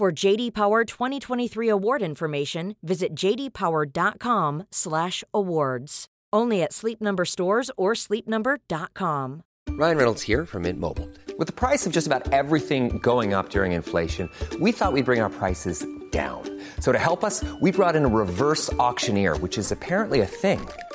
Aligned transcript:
For 0.00 0.08
JD 0.10 0.54
Power 0.54 0.86
2023 0.86 1.68
award 1.68 2.00
information, 2.00 2.74
visit 2.82 3.14
jdpower.com/awards. 3.14 6.06
Only 6.32 6.62
at 6.62 6.72
Sleep 6.72 7.02
Number 7.02 7.26
stores 7.26 7.70
or 7.76 7.92
sleepnumber.com. 7.92 9.42
Ryan 9.68 9.96
Reynolds 9.98 10.22
here 10.22 10.46
from 10.46 10.62
Mint 10.62 10.80
Mobile. 10.80 11.06
With 11.38 11.48
the 11.48 11.52
price 11.52 11.86
of 11.86 11.92
just 11.92 12.06
about 12.06 12.32
everything 12.32 12.98
going 13.00 13.34
up 13.34 13.50
during 13.50 13.72
inflation, 13.72 14.30
we 14.58 14.72
thought 14.72 14.94
we'd 14.94 15.04
bring 15.04 15.20
our 15.20 15.28
prices 15.28 15.84
down. 16.10 16.44
So 16.80 16.92
to 16.92 16.98
help 16.98 17.22
us, 17.22 17.44
we 17.60 17.70
brought 17.70 17.94
in 17.94 18.06
a 18.06 18.08
reverse 18.08 18.72
auctioneer, 18.78 19.36
which 19.36 19.58
is 19.58 19.70
apparently 19.70 20.20
a 20.20 20.26
thing. 20.26 20.66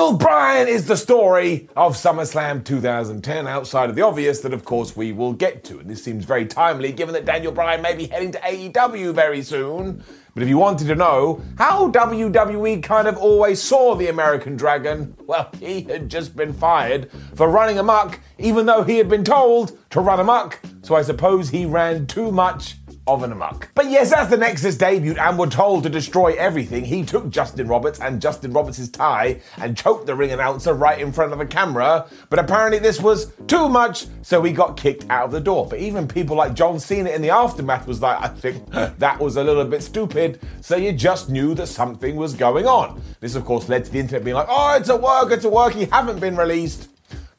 Daniel 0.00 0.16
Bryan 0.16 0.66
is 0.66 0.86
the 0.86 0.96
story 0.96 1.68
of 1.76 1.94
SummerSlam 1.94 2.64
2010, 2.64 3.46
outside 3.46 3.90
of 3.90 3.96
the 3.96 4.00
obvious 4.00 4.40
that, 4.40 4.54
of 4.54 4.64
course, 4.64 4.96
we 4.96 5.12
will 5.12 5.34
get 5.34 5.62
to. 5.64 5.78
And 5.78 5.90
this 5.90 6.02
seems 6.02 6.24
very 6.24 6.46
timely 6.46 6.90
given 6.90 7.12
that 7.12 7.26
Daniel 7.26 7.52
Bryan 7.52 7.82
may 7.82 7.94
be 7.94 8.06
heading 8.06 8.32
to 8.32 8.38
AEW 8.38 9.12
very 9.14 9.42
soon. 9.42 10.02
But 10.32 10.42
if 10.42 10.48
you 10.48 10.56
wanted 10.56 10.86
to 10.86 10.94
know 10.94 11.42
how 11.58 11.90
WWE 11.90 12.82
kind 12.82 13.08
of 13.08 13.18
always 13.18 13.60
saw 13.60 13.94
the 13.94 14.08
American 14.08 14.56
Dragon, 14.56 15.14
well, 15.26 15.50
he 15.60 15.82
had 15.82 16.08
just 16.08 16.34
been 16.34 16.54
fired 16.54 17.10
for 17.34 17.50
running 17.50 17.78
amok, 17.78 18.20
even 18.38 18.64
though 18.64 18.82
he 18.82 18.96
had 18.96 19.10
been 19.10 19.22
told 19.22 19.78
to 19.90 20.00
run 20.00 20.18
amok. 20.18 20.58
So 20.80 20.94
I 20.94 21.02
suppose 21.02 21.50
he 21.50 21.66
ran 21.66 22.06
too 22.06 22.32
much 22.32 22.76
of 23.14 23.22
an 23.22 23.32
amok. 23.32 23.70
But 23.74 23.90
yes, 23.90 24.12
as 24.12 24.28
the 24.28 24.36
Nexus 24.36 24.76
debuted 24.76 25.18
and 25.18 25.38
were 25.38 25.46
told 25.46 25.82
to 25.82 25.88
destroy 25.88 26.34
everything, 26.34 26.84
he 26.84 27.04
took 27.04 27.30
Justin 27.30 27.68
Roberts 27.68 28.00
and 28.00 28.20
Justin 28.20 28.52
Roberts' 28.52 28.88
tie 28.88 29.40
and 29.58 29.76
choked 29.76 30.06
the 30.06 30.14
ring 30.14 30.32
announcer 30.32 30.74
right 30.74 31.00
in 31.00 31.12
front 31.12 31.32
of 31.32 31.40
a 31.40 31.46
camera. 31.46 32.08
But 32.28 32.38
apparently 32.38 32.78
this 32.78 33.00
was 33.00 33.32
too 33.46 33.68
much, 33.68 34.06
so 34.22 34.42
he 34.42 34.52
got 34.52 34.76
kicked 34.76 35.08
out 35.10 35.24
of 35.24 35.30
the 35.30 35.40
door. 35.40 35.66
But 35.68 35.80
even 35.80 36.08
people 36.08 36.36
like 36.36 36.54
John 36.54 36.78
Cena 36.78 37.10
in 37.10 37.22
the 37.22 37.30
aftermath 37.30 37.86
was 37.86 38.00
like, 38.00 38.22
I 38.22 38.28
think 38.28 38.70
that 38.98 39.18
was 39.18 39.36
a 39.36 39.44
little 39.44 39.64
bit 39.64 39.82
stupid. 39.82 40.40
So 40.60 40.76
you 40.76 40.92
just 40.92 41.28
knew 41.28 41.54
that 41.54 41.66
something 41.66 42.16
was 42.16 42.34
going 42.34 42.66
on. 42.66 43.00
This, 43.20 43.34
of 43.34 43.44
course, 43.44 43.68
led 43.68 43.84
to 43.84 43.90
the 43.90 43.98
internet 43.98 44.24
being 44.24 44.36
like, 44.36 44.48
oh, 44.48 44.76
it's 44.76 44.88
a 44.88 44.96
work, 44.96 45.32
it's 45.32 45.44
a 45.44 45.50
work, 45.50 45.74
he 45.74 45.86
haven't 45.86 46.20
been 46.20 46.36
released. 46.36 46.88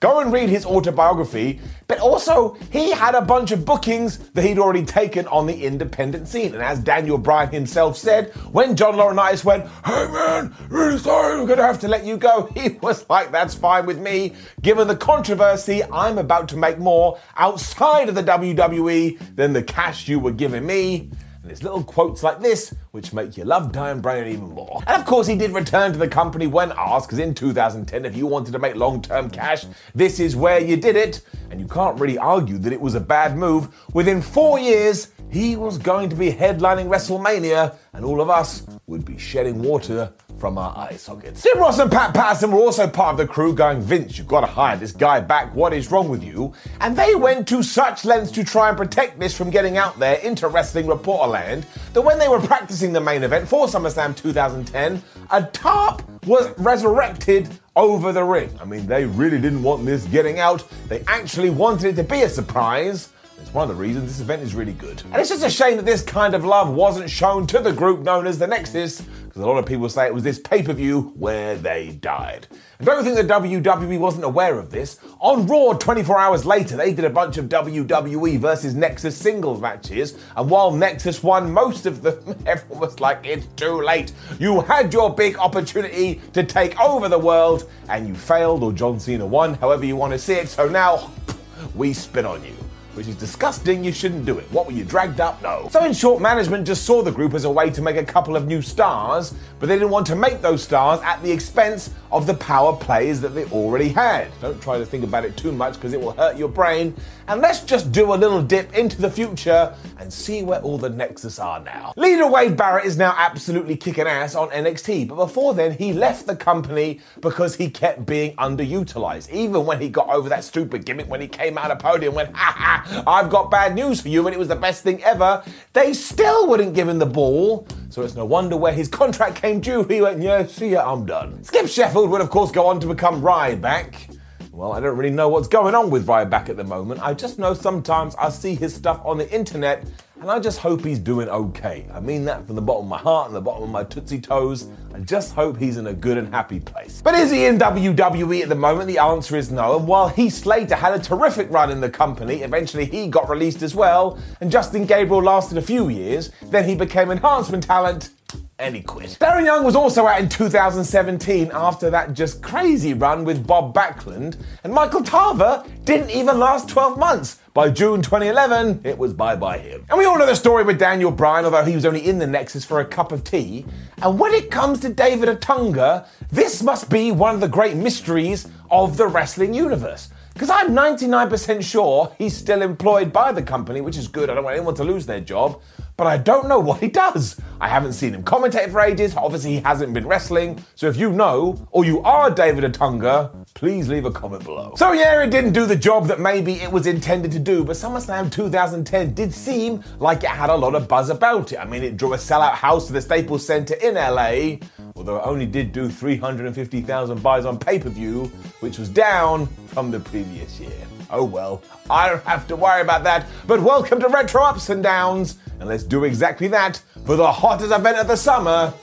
Go 0.01 0.19
and 0.19 0.33
read 0.33 0.49
his 0.49 0.65
autobiography, 0.65 1.61
but 1.87 1.99
also 1.99 2.57
he 2.71 2.89
had 2.89 3.13
a 3.13 3.21
bunch 3.21 3.51
of 3.51 3.65
bookings 3.65 4.17
that 4.31 4.43
he'd 4.43 4.57
already 4.57 4.83
taken 4.83 5.27
on 5.27 5.45
the 5.45 5.63
independent 5.63 6.27
scene. 6.27 6.55
And 6.55 6.63
as 6.63 6.79
Daniel 6.79 7.19
Bryan 7.19 7.51
himself 7.51 7.97
said, 7.97 8.31
when 8.51 8.75
John 8.75 8.95
Laurinaitis 8.95 9.45
went, 9.45 9.67
"Hey 9.85 10.07
man, 10.07 10.55
really 10.69 10.97
sorry, 10.97 11.39
we're 11.39 11.45
gonna 11.45 11.61
have 11.61 11.79
to 11.81 11.87
let 11.87 12.03
you 12.03 12.17
go," 12.17 12.49
he 12.55 12.79
was 12.81 13.07
like, 13.11 13.31
"That's 13.31 13.53
fine 13.53 13.85
with 13.85 13.99
me. 13.99 14.33
Given 14.63 14.87
the 14.87 14.95
controversy, 14.95 15.83
I'm 15.93 16.17
about 16.17 16.49
to 16.49 16.57
make 16.57 16.79
more 16.79 17.19
outside 17.37 18.09
of 18.09 18.15
the 18.15 18.23
WWE 18.23 19.19
than 19.35 19.53
the 19.53 19.61
cash 19.61 20.07
you 20.07 20.17
were 20.17 20.31
giving 20.31 20.65
me." 20.65 21.11
And 21.41 21.49
there's 21.49 21.63
little 21.63 21.83
quotes 21.83 22.21
like 22.21 22.39
this, 22.39 22.71
which 22.91 23.13
make 23.13 23.35
you 23.35 23.45
love 23.45 23.71
Daniel 23.71 23.99
Bryan 23.99 24.27
even 24.27 24.49
more. 24.51 24.83
And 24.85 25.01
of 25.01 25.07
course, 25.07 25.25
he 25.25 25.35
did 25.35 25.51
return 25.51 25.91
to 25.91 25.97
the 25.97 26.07
company 26.07 26.45
when 26.45 26.71
asked, 26.77 27.07
because 27.07 27.17
in 27.17 27.33
2010, 27.33 28.05
if 28.05 28.15
you 28.15 28.27
wanted 28.27 28.51
to 28.51 28.59
make 28.59 28.75
long 28.75 29.01
term 29.01 29.27
cash, 29.27 29.65
this 29.95 30.19
is 30.19 30.35
where 30.35 30.59
you 30.59 30.77
did 30.77 30.95
it. 30.95 31.21
And 31.49 31.59
you 31.59 31.67
can't 31.67 31.99
really 31.99 32.19
argue 32.19 32.59
that 32.59 32.71
it 32.71 32.79
was 32.79 32.93
a 32.93 32.99
bad 32.99 33.35
move. 33.35 33.75
Within 33.93 34.21
four 34.21 34.59
years, 34.59 35.13
he 35.31 35.55
was 35.55 35.79
going 35.79 36.09
to 36.09 36.15
be 36.15 36.31
headlining 36.31 36.87
WrestleMania, 36.87 37.75
and 37.93 38.05
all 38.05 38.21
of 38.21 38.29
us 38.29 38.67
would 38.85 39.03
be 39.03 39.17
shedding 39.17 39.63
water 39.63 40.13
from 40.41 40.57
our 40.57 40.75
eye 40.75 40.95
sockets. 40.95 41.43
Jim 41.43 41.59
Ross 41.59 41.77
and 41.77 41.91
Pat 41.91 42.15
Patterson 42.15 42.51
were 42.51 42.57
also 42.57 42.87
part 42.87 43.13
of 43.13 43.17
the 43.17 43.31
crew 43.31 43.53
going, 43.53 43.79
Vince, 43.79 44.17
you've 44.17 44.27
got 44.27 44.41
to 44.41 44.47
hire 44.47 44.75
this 44.75 44.91
guy 44.91 45.19
back. 45.19 45.53
What 45.53 45.71
is 45.71 45.91
wrong 45.91 46.09
with 46.09 46.23
you? 46.23 46.51
And 46.79 46.97
they 46.97 47.13
went 47.13 47.47
to 47.49 47.61
such 47.61 48.05
lengths 48.05 48.31
to 48.31 48.43
try 48.43 48.69
and 48.69 48.75
protect 48.75 49.19
this 49.19 49.37
from 49.37 49.51
getting 49.51 49.77
out 49.77 49.99
there 49.99 50.15
into 50.15 50.47
Wrestling 50.47 50.87
Reporter 50.87 51.29
land 51.29 51.67
that 51.93 52.01
when 52.01 52.17
they 52.17 52.27
were 52.27 52.39
practicing 52.39 52.91
the 52.91 52.99
main 52.99 53.21
event 53.21 53.47
for 53.47 53.67
SummerSlam 53.67 54.17
2010, 54.17 55.03
a 55.29 55.43
tarp 55.43 56.01
was 56.25 56.51
resurrected 56.57 57.47
over 57.75 58.11
the 58.11 58.23
ring. 58.23 58.49
I 58.59 58.65
mean, 58.65 58.87
they 58.87 59.05
really 59.05 59.39
didn't 59.39 59.61
want 59.61 59.85
this 59.85 60.05
getting 60.05 60.39
out. 60.39 60.67
They 60.87 61.03
actually 61.05 61.51
wanted 61.51 61.85
it 61.85 62.01
to 62.01 62.03
be 62.03 62.23
a 62.23 62.29
surprise. 62.29 63.09
It's 63.41 63.53
one 63.53 63.69
of 63.69 63.75
the 63.75 63.81
reasons 63.81 64.05
this 64.05 64.21
event 64.21 64.43
is 64.43 64.53
really 64.53 64.73
good. 64.73 65.01
And 65.05 65.15
it's 65.15 65.29
just 65.29 65.43
a 65.43 65.49
shame 65.49 65.75
that 65.77 65.85
this 65.85 66.03
kind 66.03 66.35
of 66.35 66.45
love 66.45 66.73
wasn't 66.73 67.09
shown 67.09 67.47
to 67.47 67.59
the 67.59 67.73
group 67.73 68.01
known 68.01 68.27
as 68.27 68.37
the 68.37 68.47
Nexus, 68.47 69.01
because 69.01 69.41
a 69.41 69.45
lot 69.45 69.57
of 69.57 69.65
people 69.65 69.89
say 69.89 70.05
it 70.05 70.13
was 70.13 70.23
this 70.23 70.39
pay 70.39 70.61
per 70.61 70.73
view 70.73 71.11
where 71.15 71.55
they 71.55 71.89
died. 72.01 72.47
And 72.77 72.85
don't 72.85 73.03
think 73.03 73.17
the 73.17 73.23
WWE 73.23 73.99
wasn't 73.99 74.25
aware 74.25 74.59
of 74.59 74.69
this. 74.69 74.99
On 75.19 75.47
Raw 75.47 75.73
24 75.73 76.19
hours 76.19 76.45
later, 76.45 76.77
they 76.77 76.93
did 76.93 77.03
a 77.03 77.09
bunch 77.09 77.37
of 77.37 77.49
WWE 77.49 78.39
versus 78.39 78.75
Nexus 78.75 79.17
singles 79.17 79.59
matches, 79.59 80.17
and 80.37 80.49
while 80.49 80.71
Nexus 80.71 81.23
won 81.23 81.51
most 81.51 81.85
of 81.85 82.03
them, 82.03 82.35
everyone 82.45 82.79
was 82.79 82.99
like, 82.99 83.25
it's 83.25 83.47
too 83.55 83.81
late. 83.81 84.13
You 84.39 84.61
had 84.61 84.93
your 84.93 85.13
big 85.13 85.37
opportunity 85.37 86.21
to 86.33 86.43
take 86.43 86.79
over 86.79 87.09
the 87.09 87.19
world, 87.19 87.69
and 87.89 88.07
you 88.07 88.15
failed, 88.15 88.63
or 88.63 88.71
John 88.71 88.99
Cena 88.99 89.25
won, 89.25 89.55
however 89.55 89.83
you 89.83 89.95
want 89.95 90.13
to 90.13 90.19
see 90.19 90.35
it, 90.35 90.47
so 90.47 90.69
now 90.69 91.11
we 91.75 91.91
spit 91.91 92.23
on 92.23 92.43
you 92.45 92.55
which 92.93 93.07
is 93.07 93.15
disgusting. 93.15 93.83
You 93.83 93.91
shouldn't 93.91 94.25
do 94.25 94.37
it. 94.39 94.45
What 94.51 94.65
were 94.65 94.71
you 94.71 94.83
dragged 94.83 95.19
up? 95.19 95.41
No. 95.41 95.67
So, 95.71 95.83
in 95.85 95.93
short, 95.93 96.21
management 96.21 96.67
just 96.67 96.83
saw 96.85 97.01
the 97.01 97.11
group 97.11 97.33
as 97.33 97.45
a 97.45 97.49
way 97.49 97.69
to 97.69 97.81
make 97.81 97.97
a 97.97 98.03
couple 98.03 98.35
of 98.35 98.47
new 98.47 98.61
stars, 98.61 99.33
but 99.59 99.67
they 99.67 99.75
didn't 99.75 99.89
want 99.89 100.07
to 100.07 100.15
make 100.15 100.41
those 100.41 100.63
stars 100.63 100.99
at 101.03 101.21
the 101.23 101.31
expense 101.31 101.91
of 102.11 102.27
the 102.27 102.33
power 102.33 102.75
plays 102.75 103.21
that 103.21 103.29
they 103.29 103.45
already 103.45 103.89
had. 103.89 104.27
Don't 104.41 104.61
try 104.61 104.77
to 104.77 104.85
think 104.85 105.03
about 105.03 105.23
it 105.25 105.37
too 105.37 105.51
much 105.51 105.75
because 105.75 105.93
it 105.93 106.01
will 106.01 106.11
hurt 106.11 106.37
your 106.37 106.49
brain. 106.49 106.93
And 107.27 107.39
let's 107.41 107.61
just 107.61 107.91
do 107.91 108.13
a 108.13 108.15
little 108.15 108.41
dip 108.41 108.73
into 108.73 109.01
the 109.01 109.09
future 109.09 109.73
and 109.97 110.11
see 110.11 110.43
where 110.43 110.59
all 110.61 110.77
the 110.77 110.89
Nexus 110.89 111.39
are 111.39 111.61
now. 111.61 111.93
Leader 111.95 112.27
Wade 112.27 112.57
Barrett 112.57 112.85
is 112.85 112.97
now 112.97 113.15
absolutely 113.17 113.77
kicking 113.77 114.07
ass 114.07 114.35
on 114.35 114.49
NXT, 114.49 115.07
but 115.07 115.15
before 115.15 115.53
then, 115.53 115.77
he 115.77 115.93
left 115.93 116.27
the 116.27 116.35
company 116.35 116.99
because 117.21 117.55
he 117.55 117.69
kept 117.69 118.05
being 118.05 118.35
underutilized. 118.35 119.31
Even 119.31 119.65
when 119.65 119.79
he 119.79 119.87
got 119.87 120.09
over 120.09 120.27
that 120.27 120.43
stupid 120.43 120.85
gimmick 120.85 121.07
when 121.07 121.21
he 121.21 121.27
came 121.27 121.57
out 121.57 121.71
of 121.71 121.79
podium 121.79 122.13
went, 122.15 122.35
ha 122.35 122.53
ha, 122.57 122.80
I've 123.07 123.29
got 123.29 123.51
bad 123.51 123.75
news 123.75 124.01
for 124.01 124.09
you, 124.09 124.25
and 124.27 124.33
it 124.33 124.39
was 124.39 124.47
the 124.47 124.55
best 124.55 124.83
thing 124.83 125.03
ever, 125.03 125.43
they 125.73 125.93
still 125.93 126.47
wouldn't 126.47 126.73
give 126.73 126.87
him 126.87 126.99
the 126.99 127.05
ball. 127.05 127.67
So 127.89 128.01
it's 128.03 128.15
no 128.15 128.25
wonder 128.25 128.55
where 128.55 128.73
his 128.73 128.87
contract 128.87 129.35
came 129.35 129.59
due, 129.59 129.83
he 129.83 130.01
went, 130.01 130.21
yeah, 130.21 130.45
see 130.45 130.69
ya, 130.69 130.91
I'm 130.91 131.05
done. 131.05 131.43
Skip 131.43 131.67
Sheffield 131.67 132.09
would, 132.09 132.21
of 132.21 132.29
course, 132.29 132.51
go 132.51 132.65
on 132.67 132.79
to 132.79 132.87
become 132.87 133.21
Ryback. 133.21 134.17
Well, 134.51 134.73
I 134.73 134.79
don't 134.79 134.97
really 134.97 135.13
know 135.13 135.29
what's 135.29 135.47
going 135.47 135.75
on 135.75 135.89
with 135.89 136.07
Ryback 136.07 136.49
at 136.49 136.57
the 136.57 136.63
moment. 136.63 137.01
I 137.01 137.13
just 137.13 137.39
know 137.39 137.53
sometimes 137.53 138.15
I 138.15 138.29
see 138.29 138.53
his 138.53 138.75
stuff 138.75 139.01
on 139.05 139.17
the 139.17 139.29
internet 139.33 139.85
and 140.21 140.29
I 140.29 140.39
just 140.39 140.59
hope 140.59 140.85
he's 140.85 140.99
doing 140.99 141.27
okay. 141.29 141.87
I 141.91 141.99
mean 141.99 142.25
that 142.25 142.45
from 142.45 142.55
the 142.55 142.61
bottom 142.61 142.85
of 142.85 142.89
my 142.89 142.99
heart 142.99 143.27
and 143.27 143.35
the 143.35 143.41
bottom 143.41 143.63
of 143.63 143.69
my 143.69 143.83
tootsie 143.83 144.21
toes. 144.21 144.67
I 144.93 144.99
just 144.99 145.33
hope 145.33 145.57
he's 145.57 145.77
in 145.77 145.87
a 145.87 145.93
good 145.93 146.15
and 146.15 146.31
happy 146.31 146.59
place. 146.59 147.01
But 147.01 147.15
is 147.15 147.31
he 147.31 147.45
in 147.45 147.57
WWE 147.57 148.43
at 148.43 148.49
the 148.49 148.55
moment? 148.55 148.87
The 148.87 148.99
answer 148.99 149.35
is 149.35 149.51
no. 149.51 149.79
And 149.79 149.87
while 149.87 150.09
Heath 150.09 150.33
Slater 150.33 150.75
had 150.75 150.93
a 150.93 150.99
terrific 150.99 151.49
run 151.49 151.71
in 151.71 151.81
the 151.81 151.89
company, 151.89 152.43
eventually 152.43 152.85
he 152.85 153.07
got 153.07 153.29
released 153.29 153.63
as 153.63 153.73
well, 153.73 154.19
and 154.41 154.51
Justin 154.51 154.85
Gabriel 154.85 155.23
lasted 155.23 155.57
a 155.57 155.61
few 155.61 155.89
years, 155.89 156.29
then 156.43 156.69
he 156.69 156.75
became 156.75 157.09
enhancement 157.09 157.63
talent 157.63 158.11
And 158.59 158.75
he 158.75 158.81
quit. 158.81 159.17
Darren 159.19 159.45
Young 159.45 159.63
was 159.63 159.75
also 159.75 160.05
out 160.05 160.19
in 160.19 160.29
2017 160.29 161.51
after 161.53 161.89
that 161.89 162.13
just 162.13 162.41
crazy 162.41 162.93
run 162.93 163.23
with 163.25 163.45
Bob 163.45 163.73
Backlund, 163.73 164.37
and 164.63 164.73
Michael 164.73 165.01
Tarver 165.01 165.65
didn't 165.83 166.11
even 166.11 166.39
last 166.39 166.69
12 166.69 166.97
months. 166.97 167.39
By 167.53 167.69
June 167.69 168.01
2011, 168.01 168.81
it 168.85 168.97
was 168.97 169.13
bye 169.13 169.35
bye 169.35 169.57
him. 169.57 169.85
And 169.89 169.97
we 169.97 170.05
all 170.05 170.17
know 170.17 170.25
the 170.25 170.35
story 170.35 170.63
with 170.63 170.79
Daniel 170.79 171.11
Bryan, 171.11 171.43
although 171.43 171.65
he 171.65 171.75
was 171.75 171.85
only 171.85 172.07
in 172.07 172.17
the 172.17 172.27
Nexus 172.27 172.63
for 172.63 172.79
a 172.79 172.85
cup 172.85 173.11
of 173.11 173.23
tea. 173.23 173.65
And 174.01 174.17
when 174.17 174.33
it 174.33 174.49
comes 174.49 174.79
to 174.81 174.89
David 174.89 175.27
Otunga, 175.27 176.07
this 176.31 176.63
must 176.63 176.89
be 176.89 177.11
one 177.11 177.35
of 177.35 177.41
the 177.41 177.49
great 177.49 177.75
mysteries 177.75 178.47
of 178.69 178.95
the 178.95 179.07
wrestling 179.07 179.53
universe. 179.53 180.09
Because 180.33 180.49
I'm 180.49 180.69
99% 180.69 181.61
sure 181.61 182.15
he's 182.17 182.35
still 182.35 182.61
employed 182.61 183.11
by 183.11 183.33
the 183.33 183.43
company, 183.43 183.81
which 183.81 183.97
is 183.97 184.07
good. 184.07 184.29
I 184.29 184.35
don't 184.35 184.45
want 184.45 184.55
anyone 184.55 184.75
to 184.75 184.83
lose 184.85 185.05
their 185.05 185.19
job 185.19 185.61
but 186.01 186.07
I 186.07 186.17
don't 186.17 186.47
know 186.47 186.57
what 186.57 186.79
he 186.79 186.87
does. 186.87 187.39
I 187.59 187.67
haven't 187.67 187.93
seen 187.93 188.15
him 188.15 188.23
commentate 188.23 188.71
for 188.71 188.81
ages. 188.81 189.15
Obviously, 189.15 189.51
he 189.51 189.59
hasn't 189.59 189.93
been 189.93 190.07
wrestling. 190.07 190.59
So 190.73 190.87
if 190.87 190.97
you 190.97 191.11
know, 191.11 191.67
or 191.69 191.85
you 191.85 192.01
are 192.01 192.31
David 192.31 192.63
Otunga, 192.63 193.45
please 193.53 193.87
leave 193.87 194.05
a 194.05 194.09
comment 194.09 194.43
below. 194.43 194.73
So 194.77 194.93
yeah, 194.93 195.21
it 195.21 195.29
didn't 195.29 195.53
do 195.53 195.67
the 195.67 195.75
job 195.75 196.07
that 196.07 196.19
maybe 196.19 196.53
it 196.53 196.71
was 196.71 196.87
intended 196.87 197.31
to 197.33 197.39
do, 197.39 197.63
but 197.63 197.75
SummerSlam 197.75 198.31
2010 198.31 199.13
did 199.13 199.31
seem 199.31 199.83
like 199.99 200.23
it 200.23 200.31
had 200.31 200.49
a 200.49 200.55
lot 200.55 200.73
of 200.73 200.87
buzz 200.87 201.11
about 201.11 201.51
it. 201.51 201.59
I 201.59 201.65
mean, 201.65 201.83
it 201.83 201.97
drew 201.97 202.13
a 202.13 202.17
sellout 202.17 202.53
house 202.53 202.87
to 202.87 202.93
the 202.93 203.01
Staples 203.03 203.45
Center 203.45 203.75
in 203.75 203.93
LA, 203.93 204.57
although 204.95 205.17
it 205.17 205.23
only 205.23 205.45
did 205.45 205.71
do 205.71 205.87
350,000 205.87 207.21
buys 207.21 207.45
on 207.45 207.59
pay-per-view, 207.59 208.23
which 208.61 208.79
was 208.79 208.89
down 208.89 209.45
from 209.67 209.91
the 209.91 209.99
previous 209.99 210.59
year. 210.59 210.71
Oh 211.11 211.25
well, 211.25 211.61
I 211.89 212.09
don't 212.09 212.23
have 212.23 212.47
to 212.47 212.55
worry 212.55 212.81
about 212.81 213.03
that. 213.03 213.27
But 213.45 213.61
welcome 213.61 213.99
to 213.99 214.07
Retro 214.07 214.41
Ups 214.41 214.69
and 214.69 214.81
Downs, 214.81 215.37
and 215.61 215.69
let's 215.69 215.83
do 215.83 216.05
exactly 216.05 216.47
that 216.47 216.81
for 217.05 217.15
the 217.15 217.31
hottest 217.31 217.71
event 217.71 217.95
of 217.97 218.07
the 218.07 218.15
summer. 218.15 218.73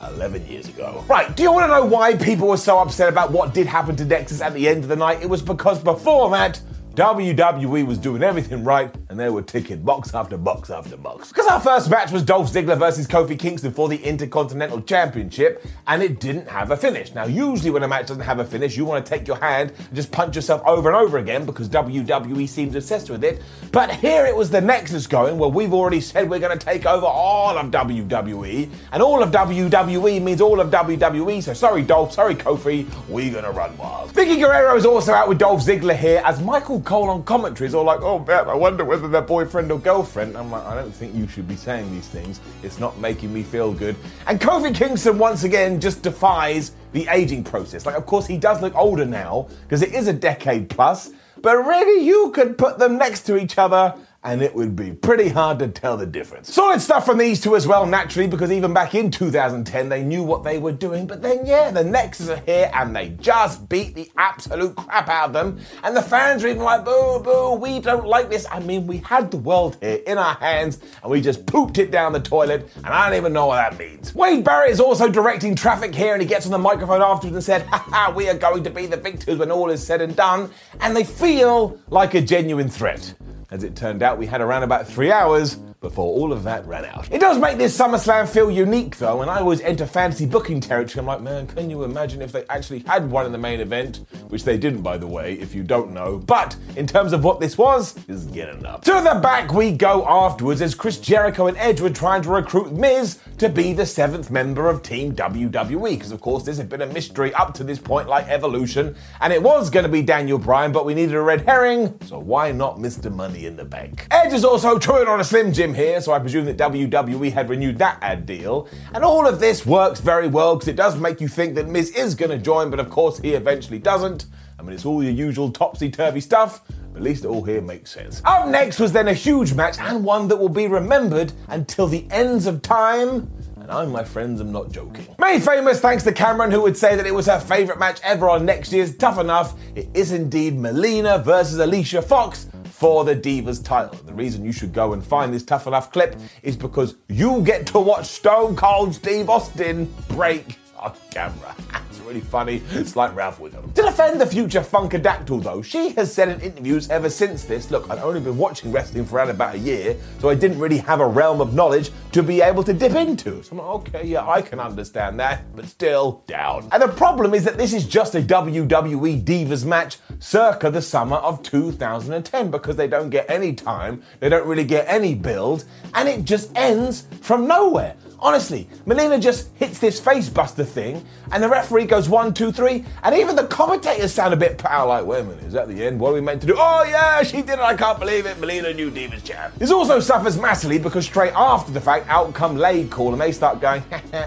11 0.00 0.46
years 0.46 0.66
ago. 0.66 1.04
Right, 1.06 1.36
do 1.36 1.42
you 1.42 1.52
want 1.52 1.64
to 1.64 1.68
know 1.68 1.84
why 1.84 2.16
people 2.16 2.48
were 2.48 2.56
so 2.56 2.78
upset 2.78 3.10
about 3.10 3.30
what 3.30 3.52
did 3.52 3.66
happen 3.66 3.94
to 3.96 4.04
Nexus 4.04 4.40
at 4.40 4.54
the 4.54 4.66
end 4.66 4.82
of 4.82 4.88
the 4.88 4.96
night? 4.96 5.22
It 5.22 5.28
was 5.28 5.42
because 5.42 5.78
before 5.78 6.30
that, 6.30 6.58
WWE 6.94 7.86
was 7.86 7.96
doing 7.96 8.22
everything 8.22 8.64
right 8.64 8.94
and 9.08 9.18
they 9.18 9.30
were 9.30 9.40
ticking 9.40 9.80
box 9.82 10.14
after 10.14 10.36
box 10.36 10.68
after 10.68 10.94
box. 10.98 11.28
Because 11.28 11.46
our 11.46 11.58
first 11.58 11.88
match 11.88 12.12
was 12.12 12.22
Dolph 12.22 12.52
Ziggler 12.52 12.78
versus 12.78 13.06
Kofi 13.06 13.38
Kingston 13.38 13.72
for 13.72 13.88
the 13.88 13.96
Intercontinental 13.96 14.82
Championship 14.82 15.64
and 15.86 16.02
it 16.02 16.20
didn't 16.20 16.48
have 16.48 16.70
a 16.70 16.76
finish. 16.76 17.14
Now, 17.14 17.24
usually 17.24 17.70
when 17.70 17.82
a 17.82 17.88
match 17.88 18.08
doesn't 18.08 18.22
have 18.22 18.40
a 18.40 18.44
finish, 18.44 18.76
you 18.76 18.84
want 18.84 19.06
to 19.06 19.08
take 19.10 19.26
your 19.26 19.38
hand 19.38 19.72
and 19.78 19.94
just 19.94 20.12
punch 20.12 20.36
yourself 20.36 20.60
over 20.66 20.90
and 20.90 20.96
over 20.96 21.16
again 21.16 21.46
because 21.46 21.66
WWE 21.70 22.46
seems 22.46 22.74
obsessed 22.74 23.08
with 23.08 23.24
it. 23.24 23.40
But 23.70 23.90
here 23.90 24.26
it 24.26 24.36
was 24.36 24.50
the 24.50 24.60
Nexus 24.60 25.06
going 25.06 25.38
where 25.38 25.48
we've 25.48 25.72
already 25.72 26.02
said 26.02 26.28
we're 26.28 26.40
going 26.40 26.58
to 26.58 26.64
take 26.64 26.84
over 26.84 27.06
all 27.06 27.56
of 27.56 27.70
WWE 27.70 28.68
and 28.92 29.02
all 29.02 29.22
of 29.22 29.30
WWE 29.30 30.20
means 30.20 30.42
all 30.42 30.60
of 30.60 30.68
WWE. 30.70 31.42
So 31.42 31.54
sorry, 31.54 31.82
Dolph, 31.82 32.12
sorry, 32.12 32.34
Kofi, 32.34 32.86
we're 33.08 33.32
going 33.32 33.44
to 33.44 33.50
run 33.50 33.74
wild. 33.78 34.12
Vickie 34.12 34.38
Guerrero 34.38 34.76
is 34.76 34.84
also 34.84 35.12
out 35.14 35.30
with 35.30 35.38
Dolph 35.38 35.62
Ziggler 35.62 35.96
here 35.96 36.20
as 36.26 36.42
Michael 36.42 36.81
Cole 36.82 37.08
on 37.08 37.22
commentaries 37.24 37.74
or 37.74 37.84
like, 37.84 38.00
oh, 38.02 38.18
Beth, 38.18 38.46
I 38.46 38.54
wonder 38.54 38.84
whether 38.84 39.08
they're 39.08 39.22
boyfriend 39.22 39.70
or 39.70 39.78
girlfriend. 39.78 40.36
I'm 40.36 40.50
like, 40.50 40.64
I 40.64 40.74
don't 40.74 40.92
think 40.92 41.14
you 41.14 41.26
should 41.26 41.48
be 41.48 41.56
saying 41.56 41.90
these 41.90 42.08
things. 42.08 42.40
It's 42.62 42.78
not 42.78 42.98
making 42.98 43.32
me 43.32 43.42
feel 43.42 43.72
good. 43.72 43.96
And 44.26 44.40
Kofi 44.40 44.74
Kingston 44.74 45.18
once 45.18 45.44
again 45.44 45.80
just 45.80 46.02
defies 46.02 46.72
the 46.92 47.06
aging 47.08 47.44
process. 47.44 47.86
Like, 47.86 47.96
of 47.96 48.06
course, 48.06 48.26
he 48.26 48.36
does 48.36 48.60
look 48.60 48.74
older 48.74 49.04
now 49.04 49.48
because 49.62 49.82
it 49.82 49.94
is 49.94 50.08
a 50.08 50.12
decade 50.12 50.68
plus, 50.68 51.10
but 51.40 51.56
really, 51.56 52.04
you 52.06 52.30
could 52.32 52.56
put 52.56 52.78
them 52.78 52.98
next 52.98 53.22
to 53.22 53.36
each 53.36 53.58
other 53.58 53.94
and 54.24 54.40
it 54.40 54.54
would 54.54 54.76
be 54.76 54.92
pretty 54.92 55.28
hard 55.28 55.58
to 55.58 55.68
tell 55.68 55.96
the 55.96 56.06
difference. 56.06 56.52
Solid 56.52 56.80
stuff 56.80 57.04
from 57.04 57.18
these 57.18 57.40
two 57.40 57.56
as 57.56 57.66
well, 57.66 57.86
naturally, 57.86 58.28
because 58.28 58.52
even 58.52 58.72
back 58.72 58.94
in 58.94 59.10
2010, 59.10 59.88
they 59.88 60.04
knew 60.04 60.22
what 60.22 60.44
they 60.44 60.58
were 60.58 60.72
doing. 60.72 61.06
But 61.06 61.22
then, 61.22 61.44
yeah, 61.44 61.70
the 61.70 61.82
Nexus 61.82 62.28
are 62.28 62.36
here 62.46 62.70
and 62.72 62.94
they 62.94 63.10
just 63.20 63.68
beat 63.68 63.94
the 63.94 64.10
absolute 64.16 64.76
crap 64.76 65.08
out 65.08 65.26
of 65.26 65.32
them. 65.32 65.58
And 65.82 65.96
the 65.96 66.02
fans 66.02 66.44
are 66.44 66.48
even 66.48 66.62
like, 66.62 66.84
boo, 66.84 67.20
boo, 67.20 67.54
we 67.54 67.80
don't 67.80 68.06
like 68.06 68.30
this. 68.30 68.46
I 68.50 68.60
mean, 68.60 68.86
we 68.86 68.98
had 68.98 69.30
the 69.30 69.38
world 69.38 69.76
here 69.80 70.00
in 70.06 70.18
our 70.18 70.34
hands 70.34 70.78
and 71.02 71.10
we 71.10 71.20
just 71.20 71.44
pooped 71.46 71.78
it 71.78 71.90
down 71.90 72.12
the 72.12 72.20
toilet, 72.20 72.68
and 72.76 72.86
I 72.86 73.08
don't 73.08 73.18
even 73.18 73.32
know 73.32 73.46
what 73.46 73.56
that 73.56 73.78
means. 73.78 74.14
Wade 74.14 74.44
Barrett 74.44 74.70
is 74.70 74.80
also 74.80 75.08
directing 75.08 75.56
traffic 75.56 75.94
here 75.94 76.12
and 76.12 76.22
he 76.22 76.28
gets 76.28 76.46
on 76.46 76.52
the 76.52 76.58
microphone 76.58 77.02
afterwards 77.02 77.34
and 77.34 77.44
said, 77.44 77.62
haha, 77.62 78.12
we 78.12 78.28
are 78.28 78.38
going 78.38 78.62
to 78.62 78.70
be 78.70 78.86
the 78.86 78.96
victors 78.96 79.38
when 79.38 79.50
all 79.50 79.70
is 79.70 79.84
said 79.84 80.00
and 80.00 80.14
done. 80.14 80.50
And 80.80 80.94
they 80.94 81.04
feel 81.04 81.80
like 81.88 82.14
a 82.14 82.20
genuine 82.20 82.68
threat. 82.68 83.14
As 83.52 83.64
it 83.64 83.76
turned 83.76 84.02
out, 84.02 84.16
we 84.16 84.24
had 84.24 84.40
around 84.40 84.62
about 84.62 84.88
three 84.88 85.12
hours 85.12 85.58
before 85.82 86.06
all 86.06 86.32
of 86.32 86.44
that 86.44 86.66
ran 86.66 86.86
out. 86.86 87.12
It 87.12 87.20
does 87.20 87.38
make 87.38 87.58
this 87.58 87.76
SummerSlam 87.76 88.28
feel 88.28 88.50
unique 88.50 88.96
though, 88.96 89.20
and 89.20 89.30
I 89.30 89.40
always 89.40 89.60
enter 89.60 89.84
fantasy 89.84 90.24
booking 90.24 90.60
territory. 90.60 91.00
I'm 91.00 91.06
like, 91.06 91.20
man, 91.20 91.46
can 91.46 91.68
you 91.68 91.84
imagine 91.84 92.22
if 92.22 92.32
they 92.32 92.44
actually 92.48 92.78
had 92.80 93.10
one 93.10 93.26
in 93.26 93.32
the 93.32 93.38
main 93.38 93.60
event? 93.60 94.06
Which 94.28 94.44
they 94.44 94.56
didn't, 94.56 94.82
by 94.82 94.96
the 94.96 95.06
way, 95.06 95.34
if 95.34 95.54
you 95.54 95.62
don't 95.62 95.92
know. 95.92 96.18
But 96.18 96.56
in 96.76 96.86
terms 96.86 97.12
of 97.12 97.24
what 97.24 97.40
this 97.40 97.58
was, 97.58 97.94
is 98.08 98.24
getting 98.26 98.64
up. 98.64 98.82
To 98.84 98.92
the 98.92 99.20
back 99.22 99.52
we 99.52 99.72
go 99.72 100.06
afterwards 100.06 100.62
as 100.62 100.74
Chris 100.74 100.98
Jericho 100.98 101.48
and 101.48 101.56
Edge 101.58 101.80
were 101.80 101.90
trying 101.90 102.22
to 102.22 102.30
recruit 102.30 102.72
Miz 102.72 103.18
to 103.38 103.48
be 103.48 103.72
the 103.72 103.84
seventh 103.84 104.30
member 104.30 104.68
of 104.68 104.82
Team 104.82 105.14
WWE. 105.14 105.90
Because, 105.90 106.12
of 106.12 106.20
course, 106.20 106.44
this 106.44 106.58
had 106.58 106.68
been 106.68 106.82
a 106.82 106.86
mystery 106.86 107.34
up 107.34 107.54
to 107.54 107.64
this 107.64 107.78
point, 107.78 108.08
like 108.08 108.28
Evolution, 108.28 108.94
and 109.20 109.32
it 109.32 109.42
was 109.42 109.68
going 109.68 109.84
to 109.84 109.90
be 109.90 110.02
Daniel 110.02 110.38
Bryan, 110.38 110.70
but 110.70 110.86
we 110.86 110.94
needed 110.94 111.14
a 111.14 111.20
red 111.20 111.42
herring, 111.42 111.98
so 112.06 112.18
why 112.18 112.52
not 112.52 112.78
Mr. 112.78 113.12
Money 113.12 113.46
in 113.46 113.56
the 113.56 113.64
Bank? 113.64 114.06
Edge 114.10 114.32
is 114.32 114.44
also 114.44 114.78
chewing 114.78 115.08
on 115.08 115.20
a 115.20 115.24
Slim 115.24 115.52
Jim 115.52 115.71
here, 115.74 116.00
so 116.00 116.12
I 116.12 116.18
presume 116.18 116.44
that 116.46 116.56
WWE 116.56 117.32
had 117.32 117.48
renewed 117.48 117.78
that 117.78 117.98
ad 118.00 118.26
deal. 118.26 118.68
And 118.94 119.04
all 119.04 119.26
of 119.26 119.40
this 119.40 119.64
works 119.66 120.00
very 120.00 120.28
well 120.28 120.56
because 120.56 120.68
it 120.68 120.76
does 120.76 120.96
make 120.96 121.20
you 121.20 121.28
think 121.28 121.54
that 121.54 121.68
Miz 121.68 121.90
is 121.90 122.14
going 122.14 122.30
to 122.30 122.38
join, 122.38 122.70
but 122.70 122.80
of 122.80 122.90
course 122.90 123.18
he 123.18 123.34
eventually 123.34 123.78
doesn't. 123.78 124.26
I 124.58 124.62
mean, 124.62 124.74
it's 124.74 124.84
all 124.84 125.02
your 125.02 125.12
usual 125.12 125.50
topsy 125.50 125.90
turvy 125.90 126.20
stuff, 126.20 126.62
but 126.68 126.98
at 126.98 127.02
least 127.02 127.24
it 127.24 127.28
all 127.28 127.42
here 127.42 127.60
makes 127.60 127.90
sense. 127.90 128.22
Up 128.24 128.48
next 128.48 128.78
was 128.78 128.92
then 128.92 129.08
a 129.08 129.14
huge 129.14 129.54
match 129.54 129.78
and 129.78 130.04
one 130.04 130.28
that 130.28 130.36
will 130.36 130.48
be 130.48 130.68
remembered 130.68 131.32
until 131.48 131.88
the 131.88 132.06
ends 132.10 132.46
of 132.46 132.62
time. 132.62 133.30
And 133.56 133.70
I, 133.70 133.84
my 133.86 134.04
friends, 134.04 134.40
am 134.40 134.52
not 134.52 134.70
joking. 134.70 135.06
Made 135.18 135.42
famous 135.42 135.80
thanks 135.80 136.02
to 136.04 136.12
Cameron, 136.12 136.50
who 136.50 136.60
would 136.62 136.76
say 136.76 136.96
that 136.96 137.06
it 137.06 137.14
was 137.14 137.26
her 137.26 137.40
favourite 137.40 137.78
match 137.78 138.00
ever 138.02 138.28
on 138.28 138.44
next 138.44 138.72
year's 138.72 138.96
Tough 138.96 139.18
Enough. 139.18 139.54
It 139.74 139.88
is 139.94 140.12
indeed 140.12 140.58
Melina 140.58 141.18
versus 141.18 141.58
Alicia 141.58 142.02
Fox 142.02 142.46
for 142.82 143.04
the 143.04 143.14
Divas 143.14 143.64
title. 143.64 143.96
The 144.06 144.12
reason 144.12 144.44
you 144.44 144.50
should 144.50 144.72
go 144.72 144.92
and 144.92 145.04
find 145.04 145.32
this 145.32 145.44
tough 145.44 145.68
enough 145.68 145.92
clip 145.92 146.16
is 146.42 146.56
because 146.56 146.96
you 147.08 147.40
get 147.42 147.64
to 147.68 147.78
watch 147.78 148.06
Stone 148.06 148.56
Cold 148.56 148.92
Steve 148.92 149.30
Austin 149.30 149.88
break 150.08 150.58
on 150.76 150.92
camera. 151.12 151.54
really 152.06 152.20
funny. 152.20 152.62
It's 152.72 152.96
like 152.96 153.14
Ralph 153.14 153.38
Wiggum. 153.38 153.72
To 153.74 153.82
defend 153.82 154.20
the 154.20 154.26
future 154.26 154.60
Funkadactyl, 154.60 155.42
though, 155.42 155.62
she 155.62 155.90
has 155.90 156.12
said 156.12 156.28
in 156.28 156.40
interviews 156.40 156.90
ever 156.90 157.10
since 157.10 157.44
this 157.44 157.70
look, 157.70 157.90
I'd 157.90 157.98
only 157.98 158.20
been 158.20 158.36
watching 158.36 158.72
wrestling 158.72 159.04
for 159.04 159.16
around 159.16 159.30
about 159.30 159.54
a 159.54 159.58
year, 159.58 159.96
so 160.18 160.28
I 160.28 160.34
didn't 160.34 160.58
really 160.58 160.78
have 160.78 161.00
a 161.00 161.06
realm 161.06 161.40
of 161.40 161.54
knowledge 161.54 161.90
to 162.12 162.22
be 162.22 162.40
able 162.40 162.62
to 162.64 162.72
dip 162.72 162.94
into. 162.94 163.42
So 163.42 163.52
I'm 163.52 163.58
like, 163.58 163.66
okay, 163.66 164.06
yeah, 164.06 164.28
I 164.28 164.42
can 164.42 164.60
understand 164.60 165.18
that, 165.20 165.54
but 165.54 165.66
still 165.66 166.22
down. 166.26 166.68
And 166.72 166.82
the 166.82 166.88
problem 166.88 167.34
is 167.34 167.44
that 167.44 167.58
this 167.58 167.72
is 167.72 167.86
just 167.86 168.14
a 168.14 168.20
WWE 168.20 169.24
Divas 169.24 169.64
match 169.64 169.98
circa 170.18 170.70
the 170.70 170.82
summer 170.82 171.16
of 171.16 171.42
2010 171.42 172.50
because 172.50 172.76
they 172.76 172.88
don't 172.88 173.10
get 173.10 173.30
any 173.30 173.54
time, 173.54 174.02
they 174.20 174.28
don't 174.28 174.46
really 174.46 174.64
get 174.64 174.86
any 174.88 175.14
build, 175.14 175.64
and 175.94 176.08
it 176.08 176.24
just 176.24 176.50
ends 176.56 177.06
from 177.20 177.46
nowhere. 177.46 177.96
Honestly, 178.22 178.68
Melina 178.86 179.18
just 179.18 179.48
hits 179.56 179.80
this 179.80 180.00
facebuster 180.00 180.64
thing, 180.64 181.04
and 181.32 181.42
the 181.42 181.48
referee 181.48 181.86
goes 181.86 182.08
one, 182.08 182.32
two, 182.32 182.52
three, 182.52 182.84
and 183.02 183.16
even 183.16 183.34
the 183.34 183.48
commentators 183.48 184.12
sound 184.12 184.32
a 184.32 184.36
bit 184.36 184.64
out 184.64 184.86
like, 184.86 185.04
wait 185.04 185.22
a 185.22 185.24
minute, 185.24 185.42
is 185.42 185.52
that 185.54 185.66
the 185.66 185.84
end? 185.84 185.98
What 185.98 186.10
are 186.10 186.14
we 186.14 186.20
meant 186.20 186.40
to 186.42 186.46
do? 186.46 186.54
Oh 186.56 186.84
yeah, 186.84 187.24
she 187.24 187.38
did 187.38 187.54
it, 187.54 187.58
I 187.58 187.74
can't 187.74 187.98
believe 187.98 188.26
it. 188.26 188.38
Melina, 188.38 188.72
new 188.74 188.92
Divas 188.92 189.24
champ. 189.24 189.56
This 189.56 189.72
also 189.72 189.98
suffers 189.98 190.38
massively 190.38 190.78
because 190.78 191.04
straight 191.04 191.32
after 191.34 191.72
the 191.72 191.80
fact, 191.80 192.08
out 192.08 192.32
come 192.32 192.56
LayCool, 192.56 193.10
and 193.10 193.20
they 193.20 193.32
start 193.32 193.60
going, 193.60 193.82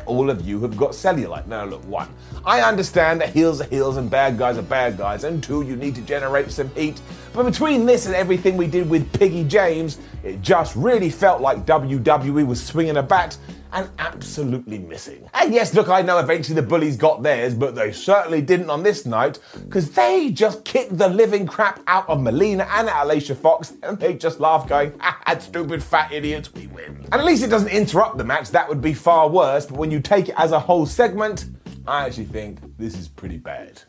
all 0.06 0.30
of 0.30 0.46
you 0.46 0.60
have 0.60 0.76
got 0.76 0.92
cellulite. 0.92 1.48
Now 1.48 1.64
look, 1.64 1.82
one, 1.88 2.10
I 2.46 2.64
understand 2.64 3.22
that 3.22 3.30
heels 3.30 3.62
are 3.62 3.70
heels 3.70 3.96
and 3.96 4.10
bad 4.10 4.38
guys 4.38 4.58
are 4.58 4.62
bad 4.64 4.98
guys, 4.98 5.24
and 5.24 5.42
two, 5.42 5.62
you 5.62 5.78
need 5.78 5.96
to 5.96 6.02
generate 6.02 6.52
some 6.52 6.70
heat. 6.76 7.00
But 7.34 7.44
between 7.44 7.86
this 7.86 8.08
and 8.08 8.16
everything 8.16 8.58
we 8.58 8.68
did 8.68 8.90
with 8.90 9.12
Piggy 9.14 9.46
James, 9.46 10.00
it 10.24 10.42
just 10.42 10.76
really 10.76 11.10
felt 11.10 11.42
like 11.42 11.66
WWE 11.66 12.46
was 12.46 12.62
swinging 12.62 12.98
a 12.98 13.04
bat 13.04 13.38
and 13.76 13.90
absolutely 14.00 14.80
missing. 14.80 15.30
And 15.34 15.54
yes, 15.54 15.74
look, 15.74 15.90
I 15.90 16.02
know 16.02 16.18
eventually 16.18 16.56
the 16.56 16.66
bullies 16.66 16.96
got 16.96 17.22
theirs, 17.22 17.54
but 17.54 17.76
they 17.76 17.92
certainly 17.92 18.42
didn't 18.42 18.70
on 18.70 18.82
this 18.82 19.06
night, 19.06 19.40
because 19.54 19.92
they 19.92 20.32
just 20.32 20.64
kicked 20.64 20.98
the 20.98 21.10
living 21.10 21.46
crap 21.46 21.82
out 21.86 22.10
of 22.10 22.22
Melina 22.22 22.66
and 22.72 22.90
Alicia 22.90 23.36
Fox, 23.36 23.74
and 23.84 24.00
they 24.00 24.14
just 24.14 24.40
laughed, 24.40 24.70
going, 24.70 24.98
ha 25.00 25.38
stupid 25.40 25.84
fat 25.84 26.12
idiots, 26.14 26.54
we 26.54 26.68
win. 26.68 27.06
And 27.12 27.16
at 27.16 27.26
least 27.26 27.44
it 27.44 27.50
doesn't 27.50 27.70
interrupt 27.70 28.18
the 28.18 28.24
match, 28.24 28.50
that 28.52 28.68
would 28.70 28.82
be 28.82 28.94
far 28.94 29.30
worse, 29.30 29.66
but 29.66 29.78
when 29.78 29.92
you 29.92 30.00
take 30.00 30.30
it 30.30 30.36
as 30.38 30.54
a 30.54 30.60
whole 30.60 30.86
segment, 30.86 31.46
I 31.86 32.06
actually 32.06 32.26
think 32.26 32.60
this 32.78 32.98
is 32.98 33.10
pretty 33.10 33.38
bad 33.38 33.82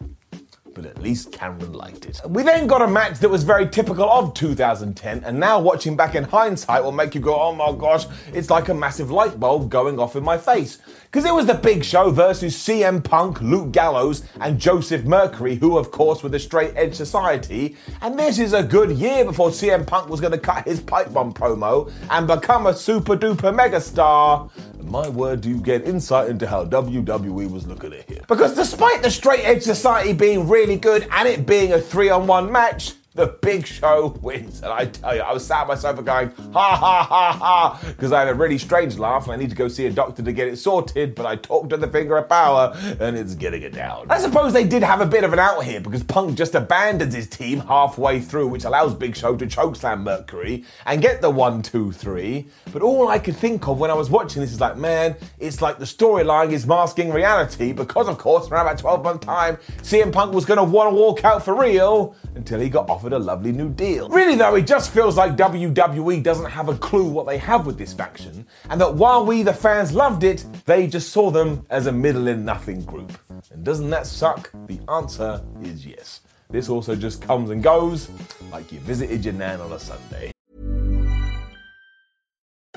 but 0.76 0.84
at 0.84 1.00
least 1.02 1.32
Cameron 1.32 1.72
liked 1.72 2.04
it. 2.04 2.20
We 2.28 2.42
then 2.42 2.66
got 2.66 2.82
a 2.82 2.86
match 2.86 3.18
that 3.20 3.30
was 3.30 3.42
very 3.44 3.66
typical 3.66 4.08
of 4.08 4.34
2010, 4.34 5.24
and 5.24 5.40
now 5.40 5.58
watching 5.58 5.96
back 5.96 6.14
in 6.14 6.24
hindsight 6.24 6.84
will 6.84 6.92
make 6.92 7.14
you 7.14 7.20
go, 7.20 7.34
oh 7.34 7.54
my 7.54 7.72
gosh, 7.72 8.04
it's 8.34 8.50
like 8.50 8.68
a 8.68 8.74
massive 8.74 9.10
light 9.10 9.40
bulb 9.40 9.70
going 9.70 9.98
off 9.98 10.16
in 10.16 10.22
my 10.22 10.36
face. 10.36 10.78
Because 11.04 11.24
it 11.24 11.34
was 11.34 11.46
the 11.46 11.54
big 11.54 11.82
show 11.82 12.10
versus 12.10 12.54
CM 12.54 13.02
Punk, 13.02 13.40
Luke 13.40 13.72
Gallows, 13.72 14.24
and 14.38 14.60
Joseph 14.60 15.04
Mercury, 15.04 15.54
who, 15.54 15.78
of 15.78 15.90
course, 15.90 16.22
were 16.22 16.28
the 16.28 16.38
straight 16.38 16.74
edge 16.76 16.94
society. 16.94 17.74
And 18.02 18.18
this 18.18 18.38
is 18.38 18.52
a 18.52 18.62
good 18.62 18.90
year 18.90 19.24
before 19.24 19.48
CM 19.48 19.86
Punk 19.86 20.10
was 20.10 20.20
going 20.20 20.32
to 20.32 20.38
cut 20.38 20.66
his 20.66 20.78
pipe 20.78 21.14
bomb 21.14 21.32
promo 21.32 21.90
and 22.10 22.26
become 22.26 22.66
a 22.66 22.74
super 22.74 23.16
duper 23.16 23.56
megastar. 23.56 24.50
My 24.82 25.08
word, 25.08 25.40
do 25.40 25.48
you 25.48 25.60
get 25.60 25.84
insight 25.84 26.28
into 26.28 26.46
how 26.46 26.64
WWE 26.64 27.50
was 27.50 27.66
looking 27.66 27.92
at 27.92 28.08
him? 28.08 28.24
Because 28.28 28.54
despite 28.54 29.02
the 29.02 29.10
straight 29.10 29.44
edge 29.44 29.62
society 29.62 30.12
being 30.12 30.46
really 30.48 30.65
good 30.74 31.06
and 31.12 31.28
it 31.28 31.46
being 31.46 31.72
a 31.72 31.80
three 31.80 32.10
on 32.10 32.26
one 32.26 32.50
match, 32.50 32.94
the 33.16 33.26
big 33.40 33.66
show 33.66 34.16
wins. 34.22 34.62
And 34.62 34.72
I 34.72 34.84
tell 34.84 35.16
you, 35.16 35.22
I 35.22 35.32
was 35.32 35.44
sat 35.44 35.62
on 35.62 35.68
my 35.68 35.74
sofa 35.74 36.02
going, 36.02 36.30
ha 36.52 36.76
ha 36.76 37.02
ha 37.02 37.32
ha, 37.32 37.80
because 37.88 38.12
I 38.12 38.20
had 38.20 38.28
a 38.28 38.34
really 38.34 38.58
strange 38.58 38.98
laugh 38.98 39.24
and 39.24 39.32
I 39.32 39.36
need 39.36 39.50
to 39.50 39.56
go 39.56 39.68
see 39.68 39.86
a 39.86 39.90
doctor 39.90 40.22
to 40.22 40.32
get 40.32 40.48
it 40.48 40.58
sorted, 40.58 41.14
but 41.14 41.26
I 41.26 41.36
talked 41.36 41.70
to 41.70 41.76
the 41.76 41.88
finger 41.88 42.18
of 42.18 42.28
power 42.28 42.76
and 43.00 43.16
it's 43.16 43.34
getting 43.34 43.62
it 43.62 43.72
down. 43.72 44.06
I 44.10 44.18
suppose 44.18 44.52
they 44.52 44.66
did 44.66 44.82
have 44.82 45.00
a 45.00 45.06
bit 45.06 45.24
of 45.24 45.32
an 45.32 45.38
out 45.38 45.64
here 45.64 45.80
because 45.80 46.02
Punk 46.04 46.36
just 46.36 46.54
abandons 46.54 47.14
his 47.14 47.26
team 47.26 47.60
halfway 47.60 48.20
through, 48.20 48.48
which 48.48 48.64
allows 48.64 48.94
Big 48.94 49.16
Show 49.16 49.36
to 49.36 49.46
chokeslam 49.46 50.02
Mercury 50.02 50.64
and 50.84 51.00
get 51.00 51.22
the 51.22 51.30
one, 51.30 51.62
two, 51.62 51.92
three. 51.92 52.48
But 52.72 52.82
all 52.82 53.08
I 53.08 53.18
could 53.18 53.36
think 53.36 53.66
of 53.66 53.78
when 53.80 53.90
I 53.90 53.94
was 53.94 54.10
watching 54.10 54.42
this 54.42 54.52
is 54.52 54.60
like, 54.60 54.76
man, 54.76 55.16
it's 55.38 55.62
like 55.62 55.78
the 55.78 55.86
storyline 55.86 56.52
is 56.52 56.66
masking 56.66 57.10
reality 57.10 57.72
because, 57.72 58.08
of 58.08 58.18
course, 58.18 58.50
around 58.50 58.66
about 58.66 58.78
12 58.78 59.02
month 59.02 59.20
time, 59.22 59.56
CM 59.78 60.12
Punk 60.12 60.34
was 60.34 60.44
going 60.44 60.58
to 60.58 60.64
want 60.64 60.90
to 60.90 60.94
walk 60.94 61.24
out 61.24 61.42
for 61.42 61.58
real 61.58 62.14
until 62.34 62.60
he 62.60 62.68
got 62.68 62.90
offered 62.90 63.05
a 63.12 63.18
lovely 63.18 63.52
new 63.52 63.68
deal. 63.68 64.08
Really, 64.08 64.36
though, 64.36 64.54
it 64.54 64.66
just 64.66 64.92
feels 64.92 65.16
like 65.16 65.36
WWE 65.36 66.22
doesn't 66.22 66.50
have 66.50 66.68
a 66.68 66.76
clue 66.76 67.08
what 67.08 67.26
they 67.26 67.38
have 67.38 67.66
with 67.66 67.78
this 67.78 67.92
faction, 67.92 68.46
and 68.70 68.80
that 68.80 68.94
while 68.94 69.24
we, 69.24 69.42
the 69.42 69.52
fans, 69.52 69.92
loved 69.92 70.24
it, 70.24 70.44
they 70.64 70.86
just 70.86 71.10
saw 71.10 71.30
them 71.30 71.64
as 71.70 71.86
a 71.86 71.92
middling 71.92 72.44
nothing 72.44 72.84
group. 72.84 73.12
And 73.52 73.64
doesn't 73.64 73.90
that 73.90 74.06
suck? 74.06 74.50
The 74.66 74.80
answer 74.88 75.42
is 75.62 75.86
yes. 75.86 76.20
This 76.50 76.68
also 76.68 76.94
just 76.94 77.20
comes 77.22 77.50
and 77.50 77.62
goes 77.62 78.08
like 78.52 78.70
you 78.72 78.78
visited 78.80 79.24
your 79.24 79.34
nan 79.34 79.60
on 79.60 79.72
a 79.72 79.78
Sunday. 79.78 80.30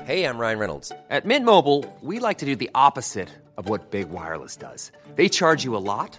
Hey, 0.04 0.24
I'm 0.24 0.38
Ryan 0.38 0.58
Reynolds. 0.58 0.92
At 1.08 1.24
Mint 1.24 1.44
Mobile, 1.44 1.84
we 2.00 2.18
like 2.18 2.38
to 2.38 2.46
do 2.46 2.56
the 2.56 2.70
opposite 2.74 3.28
of 3.56 3.68
what 3.68 3.90
Big 3.90 4.10
Wireless 4.10 4.56
does. 4.56 4.90
They 5.14 5.28
charge 5.28 5.62
you 5.62 5.76
a 5.76 5.78
lot, 5.78 6.18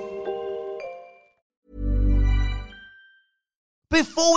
Before 4.01 4.30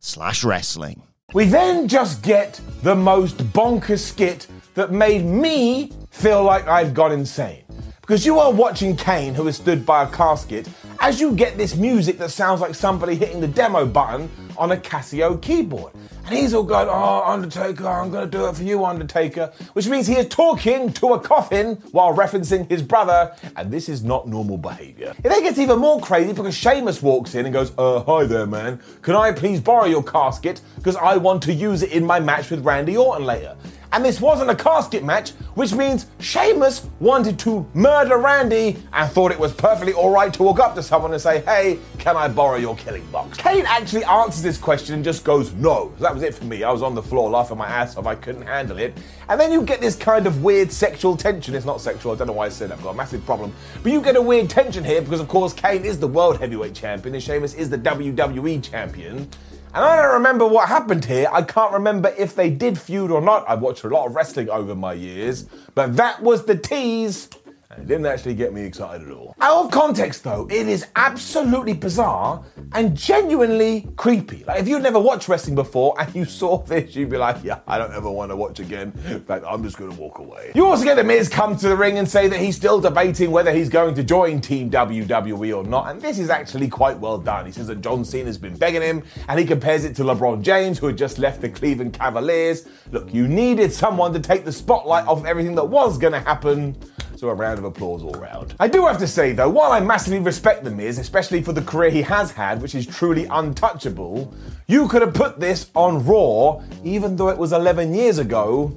slash 0.00 0.42
wrestling. 0.42 1.02
We 1.32 1.44
then 1.44 1.86
just 1.86 2.22
get 2.22 2.60
the 2.82 2.96
most 2.96 3.36
bonkers 3.52 4.00
skit 4.00 4.48
that 4.74 4.90
made 4.90 5.24
me 5.24 5.92
feel 6.10 6.42
like 6.42 6.66
I'd 6.66 6.92
gone 6.94 7.12
insane. 7.12 7.62
Because 8.10 8.26
you 8.26 8.40
are 8.40 8.50
watching 8.50 8.96
Kane, 8.96 9.34
who 9.34 9.46
is 9.46 9.54
stood 9.54 9.86
by 9.86 10.02
a 10.02 10.06
casket, 10.08 10.68
as 10.98 11.20
you 11.20 11.30
get 11.30 11.56
this 11.56 11.76
music 11.76 12.18
that 12.18 12.32
sounds 12.32 12.60
like 12.60 12.74
somebody 12.74 13.14
hitting 13.14 13.40
the 13.40 13.46
demo 13.46 13.86
button 13.86 14.28
on 14.58 14.72
a 14.72 14.76
Casio 14.76 15.40
keyboard. 15.40 15.92
And 16.26 16.34
he's 16.36 16.52
all 16.52 16.64
going, 16.64 16.88
Oh, 16.90 17.22
Undertaker, 17.24 17.86
I'm 17.86 18.10
going 18.10 18.28
to 18.28 18.36
do 18.36 18.46
it 18.46 18.56
for 18.56 18.64
you, 18.64 18.84
Undertaker. 18.84 19.52
Which 19.74 19.86
means 19.86 20.08
he 20.08 20.16
is 20.16 20.26
talking 20.26 20.92
to 20.94 21.12
a 21.12 21.20
coffin 21.20 21.76
while 21.92 22.12
referencing 22.12 22.68
his 22.68 22.82
brother, 22.82 23.32
and 23.54 23.70
this 23.70 23.88
is 23.88 24.02
not 24.02 24.26
normal 24.26 24.58
behavior. 24.58 25.14
It 25.22 25.28
then 25.28 25.44
gets 25.44 25.58
even 25.58 25.78
more 25.78 26.00
crazy 26.00 26.32
because 26.32 26.56
Sheamus 26.56 27.00
walks 27.00 27.36
in 27.36 27.46
and 27.46 27.52
goes, 27.52 27.70
Uh, 27.78 28.02
hi 28.02 28.24
there, 28.24 28.44
man. 28.44 28.80
Can 29.02 29.14
I 29.14 29.30
please 29.30 29.60
borrow 29.60 29.84
your 29.84 30.02
casket? 30.02 30.62
Because 30.74 30.96
I 30.96 31.16
want 31.16 31.44
to 31.44 31.52
use 31.52 31.84
it 31.84 31.92
in 31.92 32.04
my 32.04 32.18
match 32.18 32.50
with 32.50 32.64
Randy 32.64 32.96
Orton 32.96 33.24
later. 33.24 33.56
And 33.92 34.04
this 34.04 34.20
wasn't 34.20 34.50
a 34.50 34.54
casket 34.54 35.02
match, 35.02 35.30
which 35.54 35.72
means 35.72 36.06
Sheamus 36.20 36.86
wanted 37.00 37.40
to 37.40 37.66
murder 37.74 38.18
Randy 38.18 38.76
and 38.92 39.10
thought 39.10 39.32
it 39.32 39.38
was 39.38 39.52
perfectly 39.52 39.92
alright 39.94 40.32
to 40.34 40.42
walk 40.44 40.60
up 40.60 40.76
to 40.76 40.82
someone 40.82 41.12
and 41.12 41.20
say, 41.20 41.40
Hey, 41.40 41.78
can 41.98 42.16
I 42.16 42.28
borrow 42.28 42.56
your 42.56 42.76
killing 42.76 43.04
box? 43.06 43.36
Kane 43.38 43.66
actually 43.66 44.04
answers 44.04 44.42
this 44.42 44.58
question 44.58 44.94
and 44.94 45.04
just 45.04 45.24
goes, 45.24 45.52
No. 45.54 45.92
So 45.98 46.04
that 46.04 46.14
was 46.14 46.22
it 46.22 46.34
for 46.34 46.44
me. 46.44 46.62
I 46.62 46.70
was 46.70 46.82
on 46.82 46.94
the 46.94 47.02
floor 47.02 47.30
laughing 47.30 47.58
my 47.58 47.66
ass 47.66 47.96
off. 47.96 48.06
I 48.06 48.14
couldn't 48.14 48.42
handle 48.42 48.78
it. 48.78 48.96
And 49.28 49.40
then 49.40 49.50
you 49.50 49.62
get 49.62 49.80
this 49.80 49.96
kind 49.96 50.26
of 50.26 50.42
weird 50.42 50.70
sexual 50.70 51.16
tension. 51.16 51.56
It's 51.56 51.66
not 51.66 51.80
sexual. 51.80 52.12
I 52.12 52.16
don't 52.16 52.28
know 52.28 52.32
why 52.32 52.46
I 52.46 52.50
said 52.50 52.70
that. 52.70 52.78
I've 52.78 52.84
got 52.84 52.90
a 52.90 52.96
massive 52.96 53.24
problem. 53.26 53.52
But 53.82 53.90
you 53.90 54.00
get 54.00 54.14
a 54.14 54.22
weird 54.22 54.48
tension 54.48 54.84
here 54.84 55.02
because, 55.02 55.20
of 55.20 55.28
course, 55.28 55.52
Kane 55.52 55.84
is 55.84 55.98
the 55.98 56.08
world 56.08 56.38
heavyweight 56.38 56.74
champion 56.74 57.14
and 57.14 57.22
Sheamus 57.22 57.54
is 57.54 57.70
the 57.70 57.78
WWE 57.78 58.62
champion. 58.62 59.28
And 59.72 59.84
I 59.84 60.02
don't 60.02 60.14
remember 60.14 60.46
what 60.46 60.68
happened 60.68 61.04
here. 61.04 61.28
I 61.32 61.42
can't 61.42 61.72
remember 61.72 62.12
if 62.18 62.34
they 62.34 62.50
did 62.50 62.76
feud 62.76 63.12
or 63.12 63.20
not. 63.20 63.48
I've 63.48 63.60
watched 63.60 63.84
a 63.84 63.88
lot 63.88 64.06
of 64.06 64.16
wrestling 64.16 64.50
over 64.50 64.74
my 64.74 64.94
years, 64.94 65.46
but 65.76 65.96
that 65.96 66.20
was 66.22 66.44
the 66.44 66.56
tease. 66.56 67.28
It 67.76 67.86
didn't 67.86 68.06
actually 68.06 68.34
get 68.34 68.52
me 68.52 68.62
excited 68.62 69.06
at 69.06 69.14
all. 69.14 69.32
Out 69.40 69.66
of 69.66 69.70
context, 69.70 70.24
though, 70.24 70.48
it 70.50 70.66
is 70.66 70.88
absolutely 70.96 71.72
bizarre 71.72 72.42
and 72.72 72.96
genuinely 72.96 73.86
creepy. 73.96 74.42
Like, 74.44 74.60
if 74.60 74.66
you'd 74.66 74.82
never 74.82 74.98
watched 74.98 75.28
wrestling 75.28 75.54
before 75.54 75.94
and 76.00 76.12
you 76.12 76.24
saw 76.24 76.58
this, 76.64 76.96
you'd 76.96 77.10
be 77.10 77.16
like, 77.16 77.36
yeah, 77.44 77.60
I 77.68 77.78
don't 77.78 77.92
ever 77.94 78.10
want 78.10 78.32
to 78.32 78.36
watch 78.36 78.58
again. 78.58 78.92
In 79.06 79.20
fact, 79.20 79.44
I'm 79.46 79.62
just 79.62 79.76
going 79.76 79.92
to 79.92 79.96
walk 79.96 80.18
away. 80.18 80.50
You 80.56 80.66
also 80.66 80.82
get 80.82 80.96
The 80.96 81.04
Miz 81.04 81.28
come 81.28 81.56
to 81.58 81.68
the 81.68 81.76
ring 81.76 81.98
and 81.98 82.08
say 82.08 82.26
that 82.26 82.40
he's 82.40 82.56
still 82.56 82.80
debating 82.80 83.30
whether 83.30 83.52
he's 83.52 83.68
going 83.68 83.94
to 83.94 84.02
join 84.02 84.40
Team 84.40 84.68
WWE 84.68 85.56
or 85.56 85.62
not. 85.62 85.90
And 85.90 86.02
this 86.02 86.18
is 86.18 86.28
actually 86.28 86.66
quite 86.66 86.98
well 86.98 87.18
done. 87.18 87.46
He 87.46 87.52
says 87.52 87.68
that 87.68 87.82
John 87.82 88.04
Cena's 88.04 88.36
been 88.36 88.56
begging 88.56 88.82
him 88.82 89.04
and 89.28 89.38
he 89.38 89.46
compares 89.46 89.84
it 89.84 89.94
to 89.96 90.02
LeBron 90.02 90.42
James, 90.42 90.78
who 90.80 90.88
had 90.88 90.98
just 90.98 91.20
left 91.20 91.40
the 91.40 91.48
Cleveland 91.48 91.92
Cavaliers. 91.92 92.66
Look, 92.90 93.14
you 93.14 93.28
needed 93.28 93.72
someone 93.72 94.12
to 94.12 94.18
take 94.18 94.44
the 94.44 94.52
spotlight 94.52 95.06
off 95.06 95.24
everything 95.24 95.54
that 95.54 95.66
was 95.66 95.98
going 95.98 96.14
to 96.14 96.20
happen. 96.20 96.76
So 97.20 97.28
a 97.28 97.34
round 97.34 97.58
of 97.58 97.66
applause 97.66 98.02
all 98.02 98.14
round. 98.14 98.54
I 98.58 98.66
do 98.66 98.86
have 98.86 98.96
to 98.96 99.06
say 99.06 99.32
though, 99.32 99.50
while 99.50 99.72
I 99.72 99.80
massively 99.80 100.20
respect 100.20 100.64
The 100.64 100.70
Miz, 100.70 100.96
especially 100.96 101.42
for 101.42 101.52
the 101.52 101.60
career 101.60 101.90
he 101.90 102.00
has 102.00 102.30
had, 102.30 102.62
which 102.62 102.74
is 102.74 102.86
truly 102.86 103.26
untouchable, 103.26 104.32
you 104.68 104.88
could 104.88 105.02
have 105.02 105.12
put 105.12 105.38
this 105.38 105.70
on 105.74 106.02
Raw, 106.06 106.62
even 106.82 107.16
though 107.16 107.28
it 107.28 107.36
was 107.36 107.52
11 107.52 107.92
years 107.92 108.16
ago, 108.16 108.72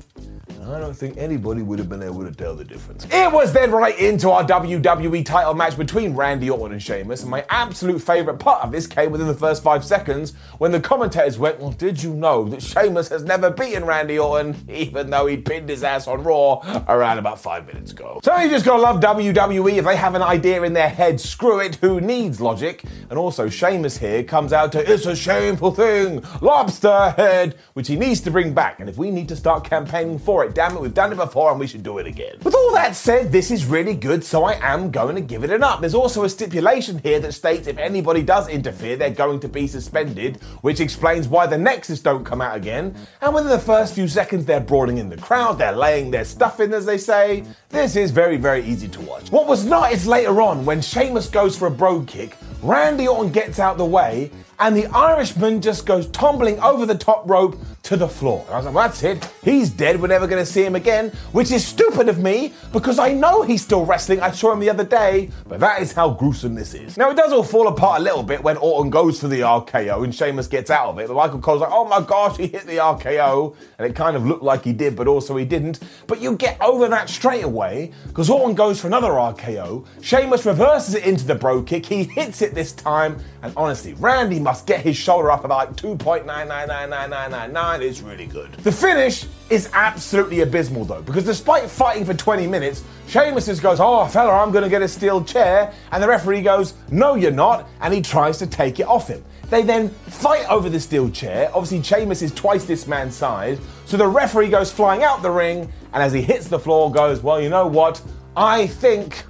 I 0.70 0.80
don't 0.80 0.94
think 0.94 1.18
anybody 1.18 1.62
would 1.62 1.80
have 1.80 1.90
been 1.90 2.04
able 2.04 2.24
to 2.24 2.32
tell 2.32 2.56
the 2.56 2.64
difference. 2.64 3.06
It 3.12 3.32
was 3.32 3.52
then 3.54 3.72
right 3.72 3.98
into 4.00 4.30
our 4.30 4.44
WWE 4.44 5.26
title 5.26 5.54
match 5.54 5.78
between 5.78 6.16
Randy 6.16 6.50
Orton 6.50 6.74
and 6.74 6.82
Sheamus, 6.82 7.22
and 7.22 7.32
my 7.32 7.46
absolute 7.50 8.02
favourite 8.02 8.40
part 8.40 8.64
of 8.64 8.72
this 8.72 8.88
came 8.88 9.12
within 9.12 9.28
the 9.28 9.34
first 9.34 9.64
five 9.64 9.84
seconds 9.84 10.34
when 10.60 10.72
the 10.72 10.80
commentators 10.80 11.38
went, 11.38 11.60
Well, 11.60 11.72
did 11.72 12.02
you 12.02 12.14
know 12.14 12.46
that 12.50 12.62
Sheamus 12.62 13.10
has 13.10 13.24
never 13.24 13.50
beaten 13.50 13.86
Randy 13.86 14.18
Orton, 14.18 14.56
even 14.70 15.10
though 15.10 15.26
he 15.26 15.38
pinned 15.38 15.70
his 15.70 15.84
ass 15.84 16.08
on 16.08 16.24
Raw 16.24 16.84
around 16.88 17.18
about 17.18 17.40
five 17.40 17.68
minutes 17.68 17.92
ago? 17.92 18.20
So 18.24 18.36
you 18.38 18.50
just 18.50 18.66
gotta 18.66 18.82
love 18.82 19.00
WWE. 19.02 19.78
If 19.78 19.86
they 19.86 19.96
have 19.96 20.16
an 20.16 20.22
idea 20.22 20.64
in 20.64 20.74
their 20.74 20.90
head, 20.90 21.20
screw 21.20 21.60
it, 21.60 21.76
who 21.76 22.00
needs 22.00 22.40
logic? 22.40 22.84
And 23.10 23.20
also, 23.20 23.50
Sheamus 23.50 23.98
here 23.98 24.24
comes 24.24 24.54
out 24.54 24.72
to 24.74 24.92
It's 24.92 25.06
a 25.06 25.16
shameful 25.16 25.72
thing, 25.72 26.24
lobster 26.42 27.14
head, 27.18 27.58
which 27.74 27.88
he 27.88 27.96
needs 27.96 28.22
to 28.22 28.32
bring 28.32 28.54
back. 28.54 28.80
And 28.80 28.90
if 28.90 28.98
we 28.98 29.12
need 29.12 29.28
to 29.30 29.36
start 29.36 29.64
campaigning 29.64 30.20
for 30.20 30.46
it, 30.46 30.53
damn 30.54 30.76
it, 30.76 30.82
we've 30.82 30.94
done 30.94 31.12
it 31.12 31.16
before 31.16 31.52
and 31.52 31.60
we 31.60 31.68
should 31.68 31.84
do 31.84 31.98
it 31.98 32.08
again. 32.08 32.36
With 32.44 32.54
all 32.54 32.74
that 32.74 32.96
said, 32.96 33.32
this 33.32 33.52
is 33.52 33.66
really 33.66 33.96
good, 33.96 34.24
so 34.24 34.44
I 34.44 34.54
am 34.62 34.92
going 34.92 35.16
to 35.16 35.22
give 35.22 35.44
it 35.44 35.50
an 35.50 35.64
up. 35.64 35.82
There's 35.82 35.96
also 35.96 36.24
a 36.24 36.30
stipulation 36.30 37.00
here 37.00 37.20
that 37.20 37.34
states 37.34 37.68
if 37.68 37.78
anybody 37.78 38.22
does 38.22 38.48
interfere, 38.48 38.96
they're 38.96 39.10
going 39.12 39.40
to 39.42 39.48
be 39.48 39.68
suspended, 39.68 40.38
which 40.62 40.80
explains 40.80 41.28
why 41.28 41.48
the 41.48 41.58
Nexus 41.58 42.00
don't 42.00 42.24
come 42.24 42.42
out 42.42 42.56
again. 42.56 42.96
And 43.22 43.34
within 43.34 43.50
the 43.50 43.60
first 43.60 43.96
few 43.96 44.08
seconds, 44.08 44.46
they're 44.46 44.60
brawling 44.60 44.98
in 44.98 45.10
the 45.10 45.18
crowd, 45.18 45.58
they're 45.58 45.72
laying 45.72 46.12
their 46.12 46.26
stuff 46.26 46.60
in, 46.60 46.74
as 46.74 46.86
they 46.86 46.98
say. 46.98 47.44
This 47.70 47.96
is 47.96 48.12
very, 48.12 48.38
very 48.38 48.64
easy 48.64 48.88
to 48.90 49.02
watch. 49.02 49.32
What 49.32 49.48
was 49.48 49.66
not 49.66 49.92
is 49.92 50.06
later 50.06 50.42
on 50.42 50.66
when 50.66 50.82
Sheamus 50.82 51.28
goes 51.30 51.58
for 51.58 51.68
a 51.68 51.72
brogue 51.72 52.08
kick, 52.08 52.38
Randy 52.62 53.08
Orton 53.10 53.32
gets 53.32 53.60
out 53.60 53.78
the 53.78 53.86
way, 53.86 54.32
and 54.60 54.76
the 54.76 54.86
Irishman 54.88 55.62
just 55.62 55.86
goes 55.86 56.08
tumbling 56.08 56.60
over 56.62 56.86
the 56.86 56.96
top 56.96 57.30
rope 57.30 57.58
to 57.84 57.98
the 57.98 58.08
floor. 58.08 58.44
And 58.46 58.54
I 58.54 58.58
was 58.58 58.66
like, 58.66 58.76
well, 58.76 58.88
that's 58.88 59.04
it. 59.04 59.30
He's 59.44 59.70
dead. 59.70 60.02
We're 60.02 60.08
never 60.08 60.26
going 60.26 60.42
to 60.42 60.50
see 60.50 60.64
him 60.64 60.76
again, 60.76 61.10
which 61.34 61.52
is 61.52 61.66
stupid 61.66 62.08
of 62.08 62.18
me 62.18 62.54
because 62.72 62.98
I 62.98 63.12
know 63.12 63.42
he's 63.42 63.62
still 63.62 63.86
wrestling. 63.86 64.22
I 64.22 64.32
saw 64.32 64.54
him 64.54 64.62
the 64.62 64.70
other 64.70 64.86
day, 64.86 65.30
but 65.50 65.60
that 65.60 65.82
is 65.82 65.92
how 65.92 66.12
gruesome 66.12 66.56
this 66.56 66.74
is. 66.74 66.96
Now, 66.96 67.12
it 67.12 67.18
does 67.18 67.34
all 67.34 67.44
fall 67.44 67.68
apart 67.68 68.00
a 68.00 68.04
little 68.04 68.24
bit 68.24 68.42
when 68.42 68.56
Orton 68.56 68.90
goes 68.90 69.20
for 69.20 69.28
the 69.28 69.42
RKO 69.42 70.02
and 70.02 70.16
Sheamus 70.16 70.48
gets 70.48 70.72
out 70.72 70.92
of 70.92 71.00
it. 71.00 71.10
But 71.10 71.16
Michael 71.16 71.40
Cole's 71.40 71.60
like, 71.60 71.72
oh 71.74 71.84
my 71.86 72.00
gosh, 72.00 72.38
he 72.38 72.48
hit 72.48 72.66
the 72.68 72.78
RKO. 72.78 73.54
And 73.78 73.86
it 73.86 73.98
kind 73.98 74.16
of 74.16 74.26
looked 74.26 74.44
like 74.44 74.64
he 74.64 74.72
did, 74.72 74.96
but 74.96 75.10
also 75.10 75.36
he 75.36 75.44
didn't. 75.44 75.82
But 76.08 76.22
you 76.22 76.38
get 76.38 76.62
over 76.62 76.88
that 76.88 77.10
straight 77.10 77.44
away 77.44 77.92
because 78.08 78.30
Orton 78.30 78.56
goes 78.56 78.80
for 78.80 78.88
another 78.88 79.10
RKO. 79.10 79.86
Sheamus 80.02 80.46
reverses 80.46 80.96
it 80.96 81.04
into 81.04 81.26
the 81.26 81.36
brogue 81.36 81.68
kick. 81.68 81.86
He 81.86 82.06
hits 82.06 82.42
it 82.42 82.56
this 82.56 82.72
time. 82.72 83.20
And 83.42 83.52
honestly, 83.58 83.94
Randy 83.96 84.40
must 84.40 84.66
get 84.66 84.80
his 84.80 84.96
shoulder 84.96 85.30
up 85.30 85.44
at 85.44 85.50
like 85.50 85.76
2.9999999 85.76 87.73
man 87.80 87.88
is 87.88 88.02
really 88.02 88.28
good. 88.28 88.52
The 88.54 88.72
finish 88.72 89.26
is 89.50 89.70
absolutely 89.74 90.42
abysmal 90.42 90.86
though, 90.86 91.02
because 91.02 91.24
despite 91.24 91.70
fighting 91.70 92.06
for 92.06 92.14
20 92.14 92.48
minutes, 92.48 92.84
Sheamus 93.08 93.48
just 93.48 93.62
goes, 93.62 93.80
Oh, 93.80 94.06
fella, 94.08 94.32
I'm 94.32 94.52
going 94.52 94.64
to 94.64 94.70
get 94.70 94.82
a 94.82 94.88
steel 94.88 95.24
chair. 95.24 95.74
And 95.92 96.02
the 96.02 96.08
referee 96.08 96.42
goes, 96.42 96.74
No, 96.92 97.16
you're 97.16 97.32
not. 97.32 97.68
And 97.82 97.94
he 97.94 98.02
tries 98.02 98.38
to 98.40 98.48
take 98.48 98.80
it 98.80 98.88
off 98.88 99.08
him. 99.08 99.24
They 99.50 99.62
then 99.62 99.90
fight 99.90 100.50
over 100.50 100.70
the 100.70 100.80
steel 100.80 101.10
chair. 101.10 101.50
Obviously, 101.54 101.82
Sheamus 101.84 102.22
is 102.22 102.34
twice 102.34 102.66
this 102.66 102.88
man's 102.88 103.16
size. 103.16 103.60
So 103.86 103.98
the 103.98 104.08
referee 104.08 104.50
goes 104.50 104.72
flying 104.72 105.04
out 105.04 105.22
the 105.22 105.32
ring. 105.32 105.72
And 105.94 106.02
as 106.02 106.14
he 106.14 106.22
hits 106.22 106.48
the 106.48 106.60
floor, 106.60 106.92
goes, 106.92 107.22
Well, 107.22 107.42
you 107.42 107.50
know 107.50 107.68
what? 107.68 108.02
I 108.36 108.68
think 108.68 109.24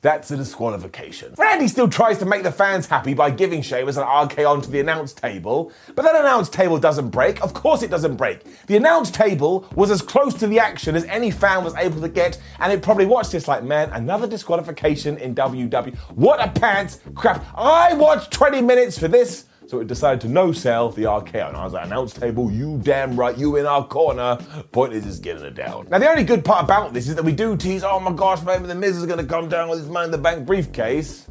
that's 0.00 0.30
a 0.30 0.36
disqualification. 0.36 1.34
Randy 1.36 1.66
still 1.66 1.88
tries 1.88 2.18
to 2.18 2.24
make 2.24 2.44
the 2.44 2.52
fans 2.52 2.86
happy 2.86 3.14
by 3.14 3.30
giving 3.30 3.62
Sheamus 3.62 3.96
an 3.96 4.04
RK 4.04 4.38
onto 4.40 4.70
the 4.70 4.78
announce 4.78 5.12
table, 5.12 5.72
but 5.96 6.02
that 6.02 6.14
announce 6.14 6.48
table 6.48 6.78
doesn't 6.78 7.08
break. 7.08 7.42
Of 7.42 7.52
course 7.52 7.82
it 7.82 7.90
doesn't 7.90 8.16
break. 8.16 8.44
The 8.66 8.76
announce 8.76 9.10
table 9.10 9.68
was 9.74 9.90
as 9.90 10.00
close 10.00 10.34
to 10.34 10.46
the 10.46 10.60
action 10.60 10.94
as 10.94 11.04
any 11.06 11.32
fan 11.32 11.64
was 11.64 11.74
able 11.74 12.00
to 12.00 12.08
get, 12.08 12.40
and 12.60 12.72
it 12.72 12.80
probably 12.80 13.06
watched 13.06 13.32
this 13.32 13.48
like, 13.48 13.64
man, 13.64 13.90
another 13.90 14.28
disqualification 14.28 15.18
in 15.18 15.34
WW. 15.34 15.96
What 16.14 16.40
a 16.40 16.48
pants 16.48 17.00
crap. 17.16 17.44
I 17.56 17.94
watched 17.94 18.30
20 18.30 18.62
minutes 18.62 18.98
for 18.98 19.08
this. 19.08 19.46
So 19.68 19.80
it 19.80 19.86
decided 19.86 20.22
to 20.22 20.28
no 20.28 20.50
sell 20.50 20.88
the 20.88 21.02
RKO. 21.02 21.48
And 21.48 21.56
I 21.56 21.62
was 21.62 21.74
like, 21.74 21.84
announce 21.84 22.14
table, 22.14 22.50
you 22.50 22.80
damn 22.82 23.14
right, 23.20 23.36
you 23.36 23.56
in 23.56 23.66
our 23.66 23.86
corner. 23.86 24.38
Point 24.72 24.94
is 24.94 25.04
just 25.04 25.22
getting 25.22 25.44
it 25.44 25.54
down. 25.54 25.88
Now, 25.90 25.98
the 25.98 26.08
only 26.08 26.24
good 26.24 26.42
part 26.42 26.64
about 26.64 26.94
this 26.94 27.06
is 27.06 27.14
that 27.16 27.24
we 27.24 27.32
do 27.32 27.54
tease, 27.54 27.84
oh 27.84 28.00
my 28.00 28.12
gosh, 28.12 28.42
maybe 28.42 28.64
the 28.64 28.74
Miz 28.74 28.96
is 28.96 29.04
going 29.04 29.18
to 29.18 29.26
come 29.26 29.46
down 29.50 29.68
with 29.68 29.80
his 29.80 29.90
man 29.90 30.10
the 30.10 30.16
bank 30.16 30.46
briefcase. 30.46 31.28